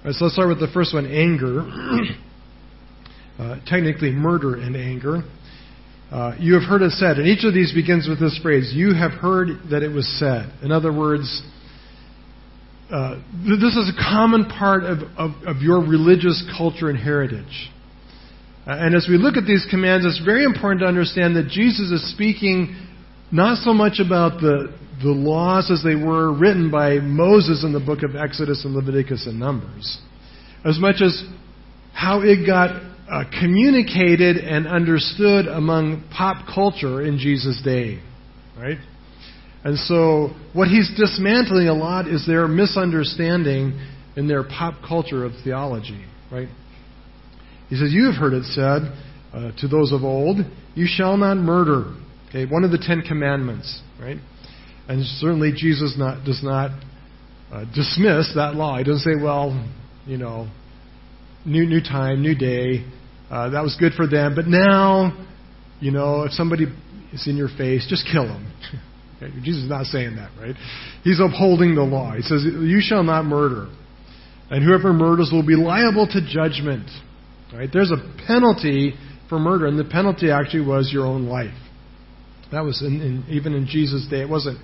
[0.00, 1.68] All right, so let's start with the first one: anger.
[3.38, 5.22] Uh, technically murder and anger.
[6.12, 8.92] Uh, you have heard it said, and each of these begins with this phrase, you
[8.92, 10.52] have heard that it was said.
[10.62, 11.42] In other words,
[12.92, 13.14] uh,
[13.48, 17.70] this is a common part of, of, of your religious culture and heritage.
[18.66, 21.90] Uh, and as we look at these commands, it's very important to understand that Jesus
[21.90, 22.76] is speaking
[23.32, 27.80] not so much about the, the laws as they were written by Moses in the
[27.80, 29.98] book of Exodus and Leviticus and Numbers,
[30.62, 31.24] as much as
[31.94, 38.00] how it got uh, communicated and understood among pop culture in Jesus' day,
[38.56, 38.78] right?
[39.64, 43.78] And so, what he's dismantling a lot is their misunderstanding
[44.16, 46.48] in their pop culture of theology, right?
[47.68, 48.82] He says, You have heard it said
[49.34, 50.38] uh, to those of old,
[50.74, 51.94] You shall not murder.
[52.30, 54.16] Okay, one of the Ten Commandments, right?
[54.88, 56.70] And certainly Jesus not, does not
[57.52, 58.78] uh, dismiss that law.
[58.78, 59.70] He doesn't say, Well,
[60.06, 60.48] you know,
[61.44, 62.84] new new time, new day.
[63.32, 64.34] Uh, that was good for them.
[64.34, 65.16] But now,
[65.80, 66.66] you know, if somebody
[67.14, 68.52] is in your face, just kill them.
[69.16, 70.54] okay, Jesus is not saying that, right?
[71.02, 72.12] He's upholding the law.
[72.12, 73.68] He says, "You shall not murder,
[74.50, 76.90] and whoever murders will be liable to judgment."
[77.54, 77.70] Right?
[77.72, 78.94] There's a penalty
[79.30, 81.54] for murder, and the penalty actually was your own life.
[82.50, 84.20] That was in, in, even in Jesus' day.
[84.20, 84.58] It wasn't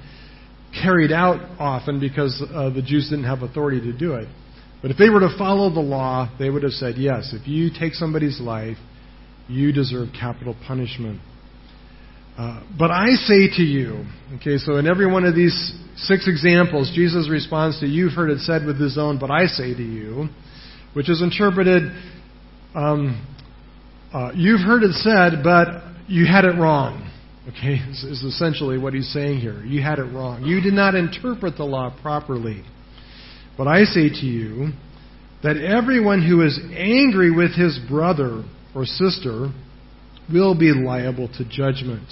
[0.74, 4.28] carried out often because uh, the Jews didn't have authority to do it.
[4.80, 7.70] But if they were to follow the law, they would have said, yes, if you
[7.76, 8.76] take somebody's life,
[9.48, 11.20] you deserve capital punishment.
[12.38, 14.04] Uh, but I say to you,
[14.36, 18.38] okay, so in every one of these six examples, Jesus responds to, You've heard it
[18.40, 20.28] said with his own, but I say to you,
[20.94, 21.90] which is interpreted,
[22.76, 23.26] um,
[24.12, 27.10] uh, You've heard it said, but you had it wrong.
[27.48, 29.64] Okay, is, is essentially what he's saying here.
[29.64, 30.44] You had it wrong.
[30.44, 32.62] You did not interpret the law properly.
[33.59, 34.70] But I say to you
[35.42, 38.44] that everyone who is angry with his brother
[38.74, 39.52] or sister
[40.32, 42.09] will be liable to judgment.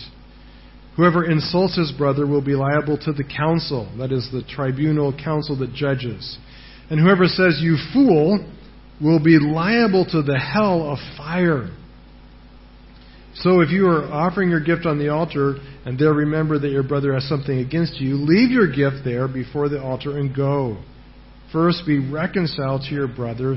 [0.96, 5.56] Whoever insults his brother will be liable to the council, that is, the tribunal council
[5.58, 6.38] that judges.
[6.90, 8.52] And whoever says, You fool,
[9.00, 11.70] will be liable to the hell of fire.
[13.34, 16.82] So if you are offering your gift on the altar and there remember that your
[16.82, 20.78] brother has something against you, leave your gift there before the altar and go.
[21.56, 23.56] First be reconciled to your brother,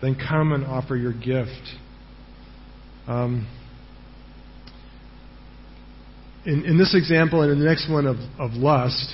[0.00, 1.68] then come and offer your gift.
[3.08, 3.48] Um,
[6.46, 9.12] in, in, this example and in the next one of, of lust,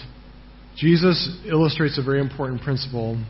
[0.77, 3.25] Jesus illustrates a very important principle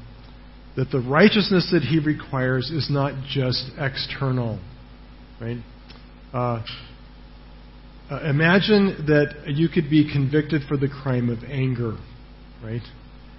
[0.74, 4.58] that the righteousness that he requires is not just external.
[5.40, 5.58] Right?
[6.34, 6.64] Uh,
[8.10, 11.96] uh, imagine that you could be convicted for the crime of anger,
[12.60, 12.82] right?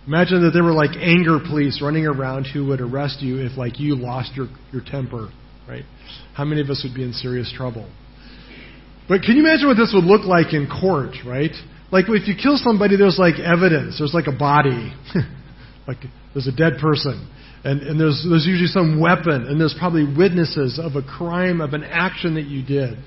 [0.07, 3.77] Imagine that there were like anger police running around who would arrest you if like
[3.77, 5.29] you lost your, your temper,
[5.67, 5.83] right?
[6.33, 7.91] How many of us would be in serious trouble?
[9.09, 11.51] But can you imagine what this would look like in court, right?
[11.91, 13.97] Like if you kill somebody, there's like evidence.
[13.99, 14.93] There's like a body.
[15.87, 15.97] like
[16.33, 17.27] there's a dead person.
[17.65, 21.73] And, and there's, there's usually some weapon, and there's probably witnesses of a crime, of
[21.73, 22.97] an action that you did.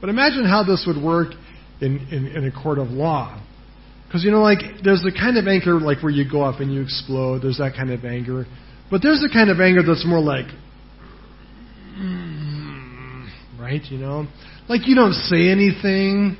[0.00, 1.32] But imagine how this would work
[1.80, 3.40] in, in, in a court of law.
[4.10, 6.74] Because, you know, like, there's the kind of anger, like, where you go off and
[6.74, 7.42] you explode.
[7.42, 8.44] There's that kind of anger.
[8.90, 10.46] But there's the kind of anger that's more like,
[11.96, 13.30] mm,
[13.60, 14.26] right, you know?
[14.68, 16.36] Like, you don't say anything.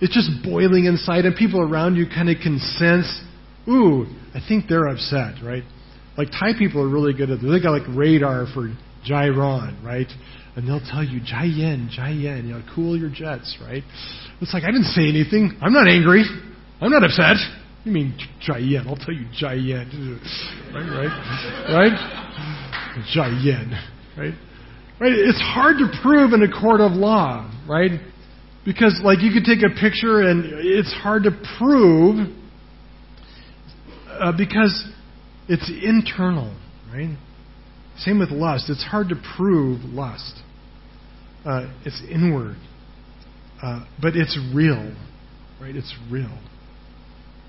[0.00, 3.20] It's just boiling inside, and people around you kind of can sense,
[3.68, 5.64] ooh, I think they're upset, right?
[6.16, 7.50] Like Thai people are really good at this.
[7.50, 8.72] They got like radar for
[9.04, 10.08] Jai Ron, right?
[10.56, 13.82] And they'll tell you Jai Yen, Jai Yen, you know, cool your jets, right?
[14.40, 15.58] It's like I didn't say anything.
[15.62, 16.24] I'm not angry.
[16.82, 17.36] I'm not upset.
[17.84, 18.88] You mean Jai Yen?
[18.88, 20.20] I'll tell you Jai Yen,
[20.74, 21.06] right?
[21.06, 21.92] Right?
[21.92, 23.04] Right?
[23.14, 23.70] Jai Yen,
[24.18, 24.34] right?
[24.98, 25.12] Right?
[25.12, 27.92] It's hard to prove in a court of law, right?
[28.64, 32.28] Because like you could take a picture and it's hard to prove
[34.08, 34.84] uh, because
[35.48, 36.56] it's internal,
[36.92, 37.16] right?
[37.98, 38.68] Same with lust.
[38.68, 40.40] It's hard to prove lust.
[41.44, 42.56] Uh, it's inward.
[43.62, 44.92] Uh, but it's real,
[45.60, 45.76] right?
[45.76, 46.38] It's real.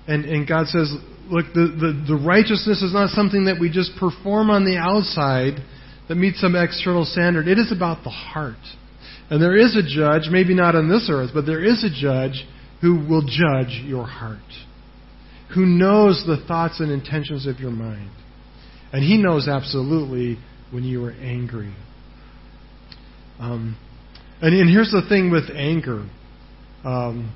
[0.06, 0.92] And, and God says,
[1.30, 5.64] look, the, the, the righteousness is not something that we just perform on the outside
[6.08, 7.48] that meets some external standard.
[7.48, 8.60] It is about the heart.
[9.30, 12.46] And there is a judge, maybe not on this earth, but there is a judge
[12.82, 14.40] who will judge your heart
[15.54, 18.10] who knows the thoughts and intentions of your mind.
[18.92, 20.38] And He knows absolutely
[20.70, 21.74] when you are angry.
[23.38, 23.76] Um,
[24.40, 26.08] and, and, here's the thing with anger.
[26.84, 27.34] Um,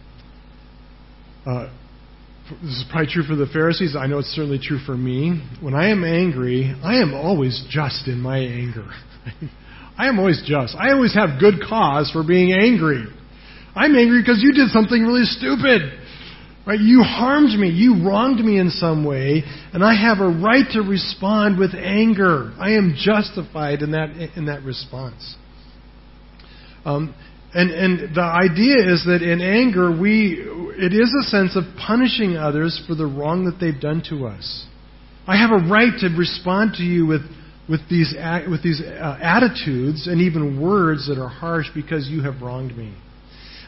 [1.46, 1.70] uh,
[2.62, 3.94] this is probably true for the Pharisees.
[3.94, 5.42] I know it's certainly true for me.
[5.60, 8.88] When I am angry, I am always just in my anger.
[9.98, 10.74] I am always just.
[10.76, 13.04] I always have good cause for being angry.
[13.74, 16.00] I'm angry because you did something really stupid.
[16.66, 16.80] Right?
[16.80, 17.68] You harmed me.
[17.68, 19.42] You wronged me in some way,
[19.72, 22.52] and I have a right to respond with anger.
[22.58, 25.36] I am justified in that in that response.
[26.84, 27.14] Um,
[27.54, 30.38] and and the idea is that in anger, we
[30.76, 34.66] it is a sense of punishing others for the wrong that they've done to us.
[35.26, 37.22] I have a right to respond to you with
[37.68, 38.14] with these
[38.48, 42.94] with these uh, attitudes and even words that are harsh because you have wronged me.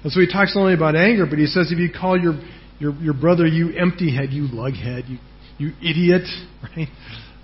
[0.02, 2.34] And so he talks not only about anger, but he says if you call your
[2.80, 5.18] your, your brother, you empty head, you lughead, you,
[5.58, 6.26] you idiot,
[6.76, 6.88] right?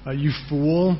[0.04, 0.98] Uh, you fool.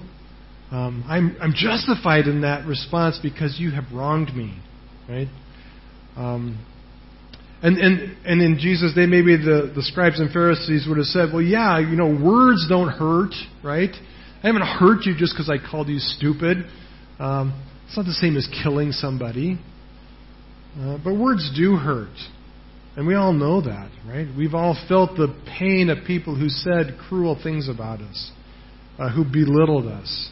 [0.70, 4.60] Um, I'm, I'm justified in that response because you have wronged me,
[5.08, 5.28] right?
[6.16, 6.64] Um,
[7.62, 11.32] and, and, and in Jesus' day, maybe the, the scribes and Pharisees would have said,
[11.32, 13.32] well, yeah, you know, words don't hurt,
[13.64, 13.90] right?
[14.42, 16.58] I haven't hurt you just because I called you stupid.
[17.18, 19.58] Um, it's not the same as killing somebody.
[20.78, 22.14] Uh, but words do hurt.
[22.96, 24.26] And we all know that, right?
[24.36, 28.30] We've all felt the pain of people who said cruel things about us,
[28.98, 30.30] uh, who belittled us.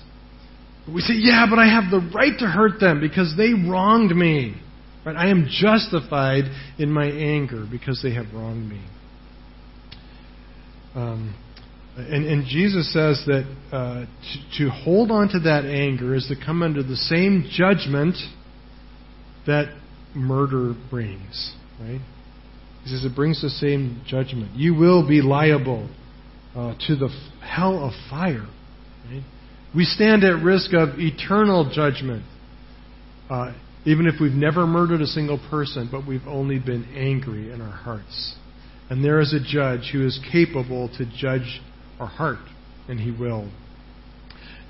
[0.87, 4.15] But We say, yeah, but I have the right to hurt them because they wronged
[4.15, 4.61] me.
[5.05, 5.17] Right?
[5.17, 6.45] I am justified
[6.79, 8.83] in my anger because they have wronged me.
[10.95, 11.35] Um,
[11.97, 16.37] and, and, Jesus says that uh, to, to hold on to that anger is to
[16.45, 18.17] come under the same judgment
[19.47, 19.77] that
[20.15, 21.55] murder brings.
[21.81, 22.01] Right?
[22.83, 24.57] He says it brings the same judgment.
[24.57, 25.89] You will be liable
[26.55, 27.09] uh, to the
[27.43, 28.47] hell of fire.
[29.11, 29.23] Right?
[29.75, 32.25] We stand at risk of eternal judgment,
[33.29, 33.53] uh,
[33.85, 37.77] even if we've never murdered a single person, but we've only been angry in our
[37.77, 38.35] hearts.
[38.91, 41.61] And there is a judge who is capable to judge
[41.99, 42.39] our heart,
[42.89, 43.51] and he will.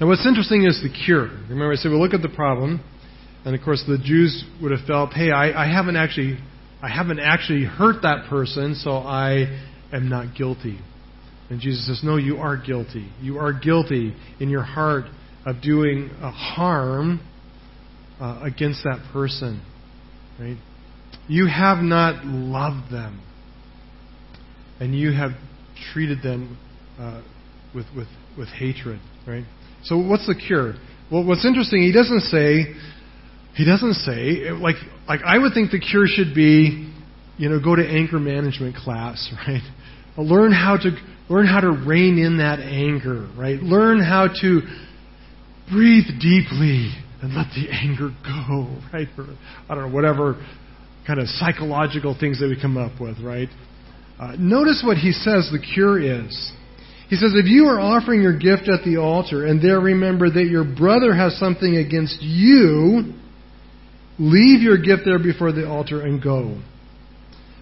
[0.00, 1.28] Now, what's interesting is the cure.
[1.48, 2.82] Remember, I said, well, look at the problem.
[3.44, 6.38] And of course, the Jews would have felt, hey, I, I haven't actually,
[6.82, 9.60] I haven't actually hurt that person, so I
[9.92, 10.78] am not guilty.
[11.50, 13.10] And Jesus says, No, you are guilty.
[13.20, 15.04] You are guilty in your heart
[15.44, 17.20] of doing harm
[18.24, 19.62] uh, against that person.
[20.38, 20.56] Right?
[21.28, 23.20] You have not loved them.
[24.80, 25.32] And you have
[25.92, 26.58] treated them
[26.98, 27.22] uh,
[27.74, 28.08] with, with,
[28.38, 29.00] with hatred.
[29.26, 29.44] Right?
[29.84, 30.74] So what's the cure?
[31.12, 32.74] Well, what's interesting, he doesn't say,
[33.54, 36.90] he doesn't say, like, like I would think the cure should be,
[37.36, 39.62] you know, go to anger management class, right?
[40.16, 40.90] Learn how to
[41.28, 43.58] Learn how to rein in that anger, right?
[43.58, 44.60] Learn how to
[45.70, 46.92] breathe deeply
[47.24, 49.08] and let the anger go, right?
[49.16, 49.24] Or,
[49.68, 50.36] I don't know, whatever
[51.06, 53.48] kind of psychological things that we come up with, right?
[54.20, 56.52] Uh, notice what he says the cure is.
[57.08, 60.44] He says, if you are offering your gift at the altar and there remember that
[60.44, 63.12] your brother has something against you,
[64.18, 66.60] leave your gift there before the altar and go.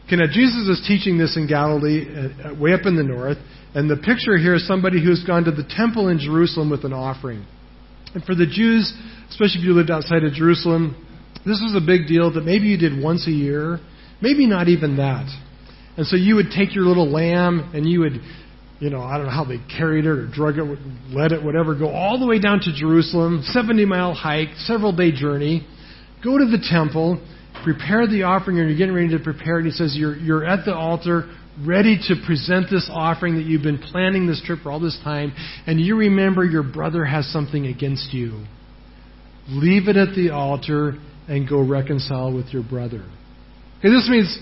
[0.06, 2.06] Okay, now Jesus is teaching this in Galilee,
[2.44, 3.38] uh, way up in the north,
[3.74, 6.92] and the picture here is somebody who's gone to the temple in Jerusalem with an
[6.92, 7.46] offering.
[8.14, 8.92] And for the Jews,
[9.30, 10.96] especially if you lived outside of Jerusalem,
[11.44, 13.80] this was a big deal that maybe you did once a year,
[14.20, 15.26] maybe not even that.
[15.96, 18.20] And so you would take your little lamb and you would,
[18.80, 20.64] you know, I don't know how they carried it or drug it,
[21.10, 25.12] led it, whatever, go all the way down to Jerusalem, 70 mile hike, several day
[25.12, 25.66] journey,
[26.22, 27.20] go to the temple,
[27.64, 29.64] prepare the offering, and you're getting ready to prepare it.
[29.64, 31.30] And he says, you're, you're at the altar,
[31.60, 35.32] ready to present this offering that you've been planning this trip for all this time,
[35.66, 38.44] and you remember your brother has something against you.
[39.48, 40.94] Leave it at the altar
[41.28, 43.04] and go reconcile with your brother.
[43.78, 44.38] Okay, this means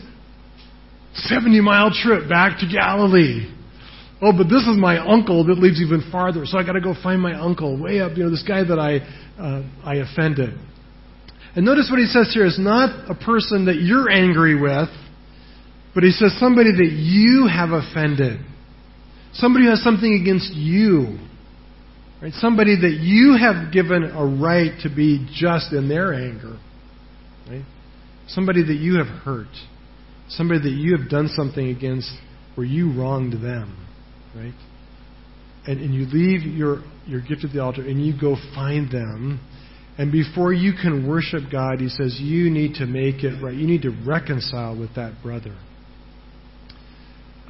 [1.15, 3.53] 70 mile trip back to Galilee.
[4.23, 6.95] Oh, but this is my uncle that lives even farther, so I got to go
[7.03, 8.17] find my uncle way up.
[8.17, 8.99] You know, this guy that I
[9.41, 10.59] uh, I offended.
[11.57, 14.89] And notice what he says here is not a person that you're angry with,
[15.95, 18.41] but he says somebody that you have offended.
[19.33, 21.19] Somebody who has something against you.
[22.23, 22.33] Right?
[22.35, 26.59] Somebody that you have given a right to be just in their anger.
[27.49, 27.65] Right?
[28.29, 29.49] Somebody that you have hurt.
[30.29, 32.11] Somebody that you have done something against
[32.55, 33.87] where you wronged them.
[34.35, 34.55] Right?
[35.67, 39.41] And, and you leave your, your gift at the altar and you go find them
[40.01, 43.55] and before you can worship God, he says, you need to make it right.
[43.55, 45.55] You need to reconcile with that brother.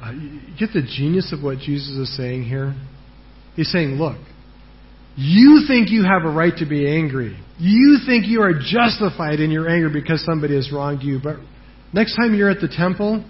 [0.01, 0.13] Uh,
[0.59, 2.73] get the genius of what Jesus is saying here?
[3.55, 4.17] He's saying, look,
[5.15, 7.37] you think you have a right to be angry.
[7.59, 11.19] You think you are justified in your anger because somebody has wronged you.
[11.23, 11.37] But
[11.93, 13.23] next time you're at the temple,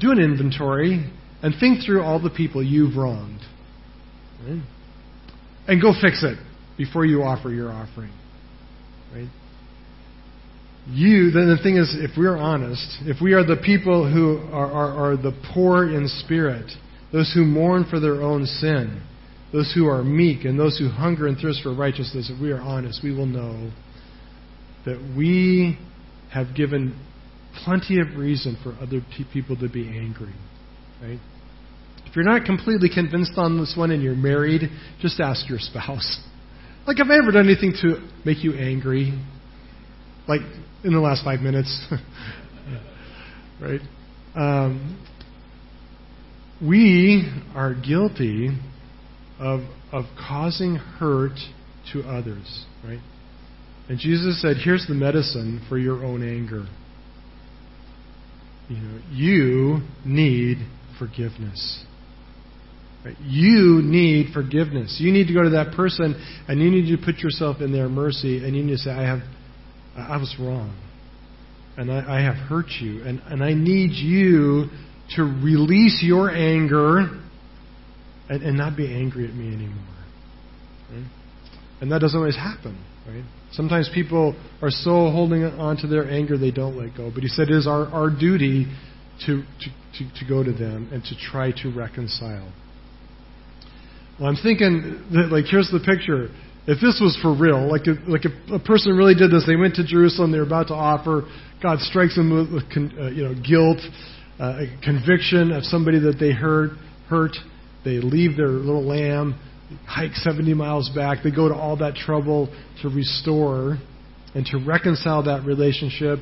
[0.00, 1.10] do an inventory
[1.42, 3.40] and think through all the people you've wronged.
[4.46, 4.62] Right?
[5.68, 6.38] And go fix it
[6.78, 8.12] before you offer your offering.
[9.12, 9.28] Right?
[10.88, 14.70] You, then the thing is, if we're honest, if we are the people who are,
[14.70, 16.70] are, are the poor in spirit,
[17.12, 19.02] those who mourn for their own sin,
[19.52, 22.60] those who are meek, and those who hunger and thirst for righteousness, if we are
[22.60, 23.70] honest, we will know
[24.84, 25.78] that we
[26.32, 26.98] have given
[27.64, 29.00] plenty of reason for other
[29.32, 30.32] people to be angry.
[31.00, 31.20] Right?
[32.06, 34.62] If you're not completely convinced on this one and you're married,
[35.00, 36.20] just ask your spouse.
[36.86, 39.12] Like, have I ever done anything to make you angry?
[40.26, 40.40] Like,
[40.84, 41.86] in the last five minutes?
[43.60, 43.80] right?
[44.34, 44.98] Um,
[46.62, 48.50] we are guilty
[49.38, 49.60] of,
[49.92, 51.38] of causing hurt
[51.92, 53.00] to others, right?
[53.88, 56.66] And Jesus said, here's the medicine for your own anger.
[58.68, 60.58] You know, you need
[60.98, 61.84] forgiveness.
[63.04, 63.16] Right?
[63.20, 64.98] You need forgiveness.
[65.00, 66.14] You need to go to that person
[66.46, 69.02] and you need to put yourself in their mercy and you need to say, I
[69.02, 69.20] have
[69.96, 70.76] I was wrong.
[71.76, 73.02] And I, I have hurt you.
[73.02, 74.66] And, and I need you
[75.16, 76.98] to release your anger
[78.28, 79.96] and, and not be angry at me anymore.
[80.90, 81.06] Right?
[81.80, 83.24] And that doesn't always happen, right?
[83.52, 87.10] Sometimes people are so holding on to their anger they don't let go.
[87.12, 88.66] But he said it is our, our duty
[89.26, 92.52] to, to, to, to go to them and to try to reconcile.
[94.20, 96.28] Well, I'm thinking that, like, here's the picture.
[96.66, 99.56] If this was for real, like, if, like if a person really did this, they
[99.56, 101.22] went to Jerusalem, they're about to offer,
[101.62, 103.78] God strikes them with, with con, uh, you know, guilt,
[104.38, 106.70] uh, conviction of somebody that they hurt,
[107.08, 107.36] hurt.
[107.84, 109.38] They leave their little lamb,
[109.86, 111.18] hike 70 miles back.
[111.24, 112.46] They go to all that trouble
[112.82, 113.78] to restore
[114.34, 116.20] and to reconcile that relationship.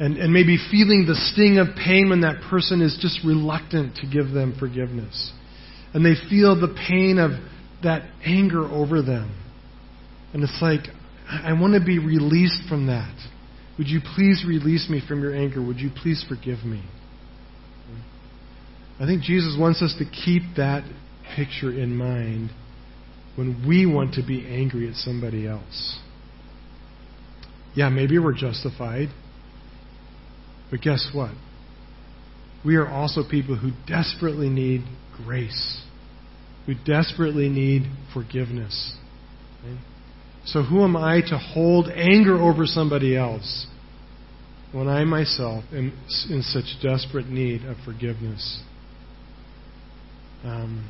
[0.00, 4.06] And, and maybe feeling the sting of pain when that person is just reluctant to
[4.06, 5.32] give them forgiveness
[5.96, 7.30] and they feel the pain of
[7.82, 9.34] that anger over them.
[10.32, 10.80] And it's like,
[11.28, 13.14] I want to be released from that.
[13.78, 15.64] Would you please release me from your anger?
[15.64, 16.82] Would you please forgive me?
[18.98, 20.84] I think Jesus wants us to keep that
[21.34, 22.50] picture in mind
[23.34, 25.98] when we want to be angry at somebody else.
[27.74, 29.08] Yeah, maybe we're justified.
[30.70, 31.32] But guess what?
[32.64, 34.82] We are also people who desperately need
[35.24, 35.82] grace.
[36.66, 37.82] We desperately need
[38.14, 38.94] forgiveness.
[40.46, 43.66] So, who am I to hold anger over somebody else
[44.72, 45.92] when I myself am
[46.30, 48.62] in such desperate need of forgiveness?
[50.44, 50.88] Um,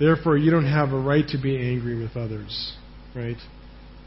[0.00, 2.72] therefore, you don't have a right to be angry with others,
[3.14, 3.36] right?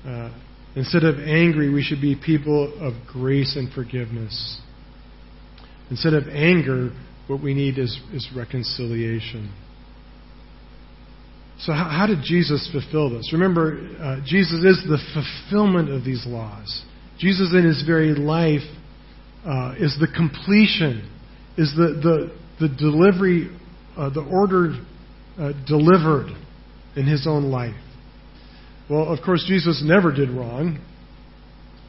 [0.06, 0.38] Uh,
[0.76, 4.60] instead of angry, we should be people of grace and forgiveness.
[5.90, 6.92] Instead of anger,
[7.28, 9.54] what we need is, is reconciliation.
[11.60, 13.32] So, how, how, did Jesus fulfill this?
[13.32, 16.84] Remember, uh, Jesus is the fulfillment of these laws.
[17.18, 18.68] Jesus, in his very life,
[19.46, 21.10] uh, is the completion,
[21.58, 22.30] is the,
[22.60, 23.50] the, the delivery,
[23.98, 24.76] uh, the order
[25.40, 26.36] uh, delivered
[26.98, 27.76] in his own life.
[28.90, 30.80] Well, of course, Jesus never did wrong.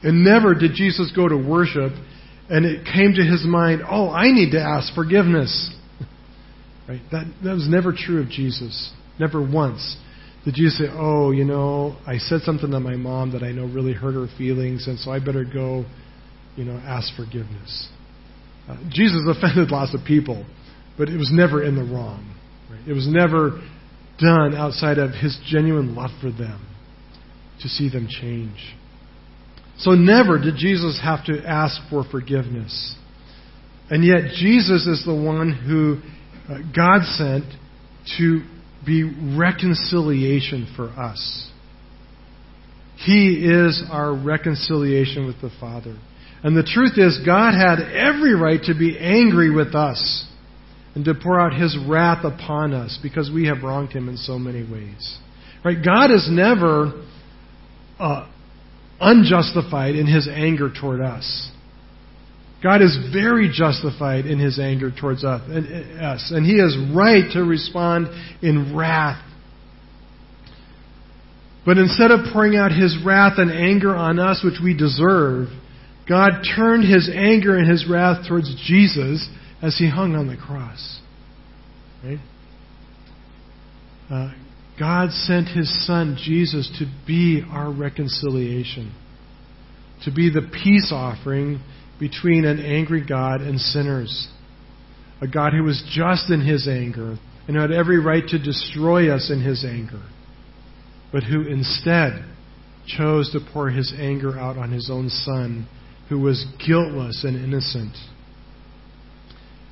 [0.02, 1.92] And never did Jesus go to worship
[2.48, 5.74] and it came to his mind, oh, I need to ask forgiveness.
[6.88, 7.00] right?
[7.10, 8.92] That, that was never true of Jesus.
[9.18, 9.96] Never once
[10.46, 13.64] did Jesus say, oh, you know, I said something to my mom that I know
[13.64, 15.84] really hurt her feelings, and so I better go,
[16.54, 17.88] you know, ask forgiveness.
[18.68, 20.46] Uh, Jesus offended lots of people,
[20.96, 22.32] but it was never in the wrong.
[22.70, 22.80] Right?
[22.86, 23.60] It was never
[24.20, 26.64] done outside of his genuine love for them
[27.62, 28.72] to see them change.
[29.78, 32.94] So never did Jesus have to ask for forgiveness.
[33.90, 35.98] And yet Jesus is the one who
[36.48, 37.44] uh, God sent
[38.18, 38.42] to
[38.86, 39.02] be
[39.38, 41.50] reconciliation for us.
[42.96, 45.98] He is our reconciliation with the Father.
[46.42, 50.26] And the truth is, God had every right to be angry with us
[50.94, 54.38] and to pour out His wrath upon us because we have wronged Him in so
[54.38, 55.18] many ways.
[55.64, 55.76] Right?
[55.84, 57.04] God is never
[57.98, 58.28] uh,
[59.00, 61.50] unjustified in his anger toward us.
[62.66, 68.08] God is very justified in his anger towards us, and he is right to respond
[68.42, 69.22] in wrath.
[71.64, 75.46] But instead of pouring out his wrath and anger on us, which we deserve,
[76.08, 79.28] God turned his anger and his wrath towards Jesus
[79.62, 81.00] as he hung on the cross.
[82.02, 82.18] Right?
[84.10, 84.32] Uh,
[84.76, 88.92] God sent his son, Jesus, to be our reconciliation,
[90.04, 91.60] to be the peace offering
[91.98, 94.28] between an angry God and sinners.
[95.20, 97.16] A God who was just in his anger
[97.46, 100.02] and who had every right to destroy us in his anger,
[101.12, 102.24] but who instead
[102.86, 105.68] chose to pour his anger out on his own son,
[106.08, 107.96] who was guiltless and innocent.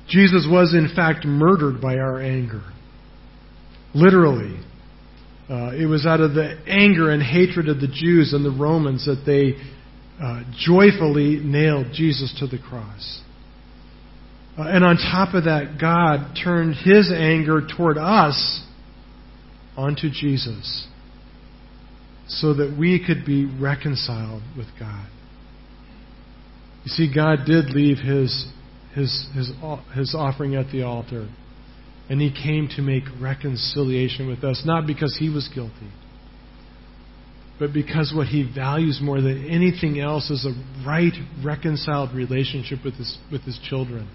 [0.07, 2.63] Jesus was, in fact, murdered by our anger.
[3.93, 4.59] Literally.
[5.49, 9.05] Uh, it was out of the anger and hatred of the Jews and the Romans
[9.05, 9.61] that they
[10.21, 13.21] uh, joyfully nailed Jesus to the cross.
[14.57, 18.63] Uh, and on top of that, God turned his anger toward us
[19.75, 20.87] onto Jesus
[22.27, 25.07] so that we could be reconciled with God.
[26.85, 28.47] You see, God did leave his,
[28.93, 29.51] his, his,
[29.95, 31.27] his offering at the altar.
[32.09, 35.91] And he came to make reconciliation with us, not because he was guilty,
[37.57, 42.95] but because what he values more than anything else is a right, reconciled relationship with
[42.95, 44.09] his, with his children.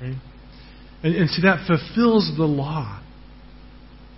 [0.00, 0.14] Right?
[1.02, 3.02] And, and see, that fulfills the law.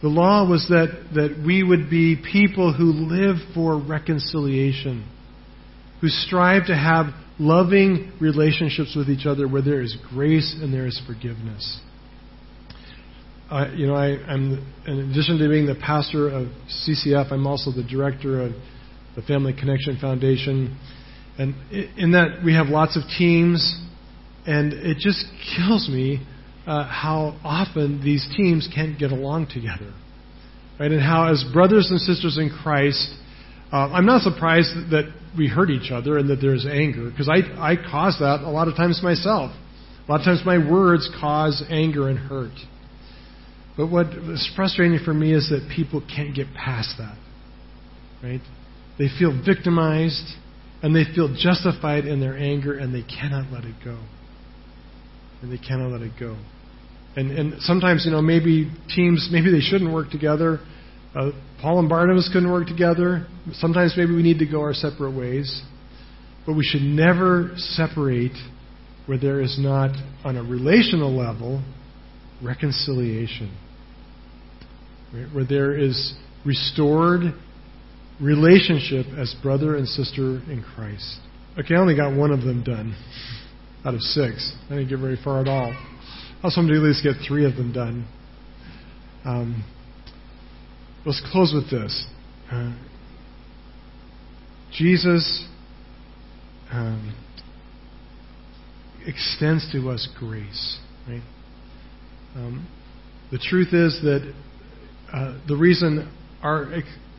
[0.03, 5.09] The law was that, that we would be people who live for reconciliation,
[6.03, 7.07] who strive to have
[7.39, 11.81] loving relationships with each other where there is grace and there is forgiveness.
[13.49, 17.85] You know, I, am in addition to being the pastor of CCF, I'm also the
[17.85, 18.53] director of
[19.15, 20.77] the Family Connection Foundation,
[21.39, 21.55] and
[21.97, 23.81] in that we have lots of teams,
[24.47, 25.25] and it just
[25.57, 26.27] kills me
[26.67, 29.95] uh, how often these teams can't get along together,
[30.81, 30.91] right?
[30.91, 33.15] And how, as brothers and sisters in Christ,
[33.73, 35.05] uh, I'm not surprised that
[35.39, 38.67] we hurt each other and that there's anger, because I, I cause that a lot
[38.67, 39.53] of times myself.
[40.09, 42.51] A lot of times my words cause anger and hurt.
[43.77, 47.19] But what is frustrating for me is that people can't get past that.
[48.23, 48.41] Right?
[48.99, 50.25] They feel victimized
[50.83, 53.99] and they feel justified in their anger and they cannot let it go.
[55.43, 56.37] And they cannot let it go.
[57.17, 60.61] And, and sometimes, you know, maybe teams, maybe they shouldn't work together.
[61.15, 63.27] Uh, Paul and Barnabas couldn't work together.
[63.53, 65.63] Sometimes maybe we need to go our separate ways.
[66.47, 68.37] But we should never separate
[69.07, 69.91] where there is not,
[70.25, 71.63] on a relational level,
[72.43, 73.57] reconciliation.
[75.17, 75.35] Right?
[75.35, 76.15] Where there is
[76.45, 77.35] restored
[78.21, 81.19] relationship as brother and sister in Christ.
[81.59, 82.97] Okay, I only got one of them done
[83.85, 84.55] out of six.
[84.67, 85.75] I didn't get very far at all.
[86.43, 88.07] I'll somebody at least get three of them done.
[89.25, 89.65] Um,
[91.07, 92.05] Let's close with this.
[92.51, 92.75] Uh,
[94.73, 95.47] Jesus
[96.73, 97.15] um,
[99.07, 100.81] extends to us grace.
[101.09, 101.23] Right?
[102.35, 102.67] Um,
[103.31, 104.35] the truth is that
[105.13, 106.11] uh, the reason
[106.43, 106.69] our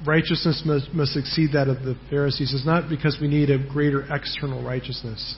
[0.06, 4.06] righteousness must, must exceed that of the Pharisees is not because we need a greater
[4.14, 5.38] external righteousness,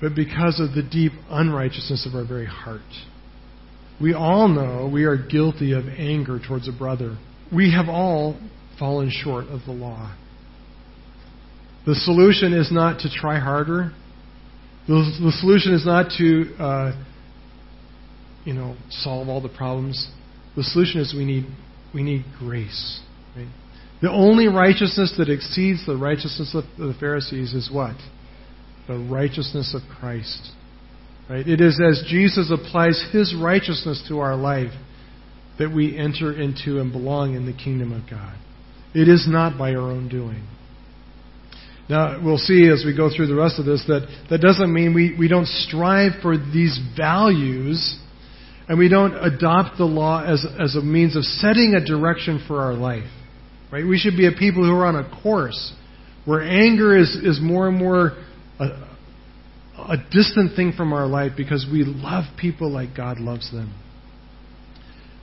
[0.00, 2.80] but because of the deep unrighteousness of our very heart.
[4.00, 7.16] We all know we are guilty of anger towards a brother.
[7.54, 8.38] We have all
[8.78, 10.14] fallen short of the law.
[11.86, 13.92] The solution is not to try harder.
[14.88, 17.04] The, the solution is not to, uh,
[18.44, 20.10] you know, solve all the problems.
[20.56, 21.46] The solution is we need
[21.92, 23.00] we need grace.
[23.36, 23.48] Right?
[24.02, 27.96] The only righteousness that exceeds the righteousness of the Pharisees is what?
[28.86, 30.50] The righteousness of Christ.
[31.30, 31.46] Right?
[31.46, 34.72] It is as Jesus applies his righteousness to our life
[35.58, 38.36] that we enter into and belong in the kingdom of God.
[38.94, 40.46] It is not by our own doing.
[41.88, 44.94] Now, we'll see as we go through the rest of this that that doesn't mean
[44.94, 47.98] we, we don't strive for these values
[48.68, 52.62] and we don't adopt the law as, as a means of setting a direction for
[52.62, 53.10] our life.
[53.70, 53.86] Right?
[53.86, 55.74] We should be a people who are on a course
[56.24, 58.12] where anger is, is more and more
[58.58, 58.64] a,
[59.76, 63.74] a distant thing from our life because we love people like God loves them.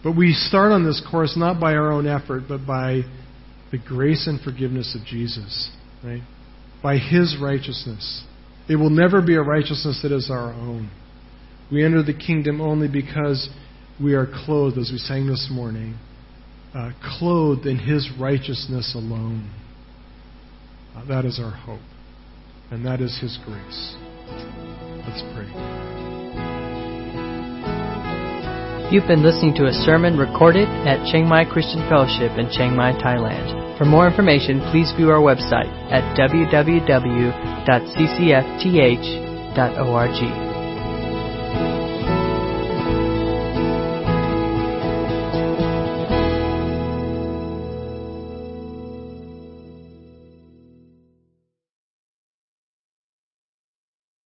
[0.04, 3.02] But we start on this course not by our own effort, but by
[3.72, 5.72] the grace and forgiveness of Jesus,
[6.04, 6.22] right?
[6.84, 8.24] By His righteousness.
[8.68, 10.90] It will never be a righteousness that is our own.
[11.72, 13.50] We enter the kingdom only because
[14.02, 15.98] we are clothed, as we sang this morning,
[16.76, 19.50] uh, clothed in His righteousness alone.
[20.96, 21.80] Uh, that is our hope,
[22.72, 23.96] and that is His grace.
[25.08, 25.48] Let's pray.
[28.92, 32.92] You've been listening to a sermon recorded at Chiang Mai Christian Fellowship in Chiang Mai,
[33.02, 33.78] Thailand.
[33.78, 37.32] For more information, please view our website at www.ccfth.org.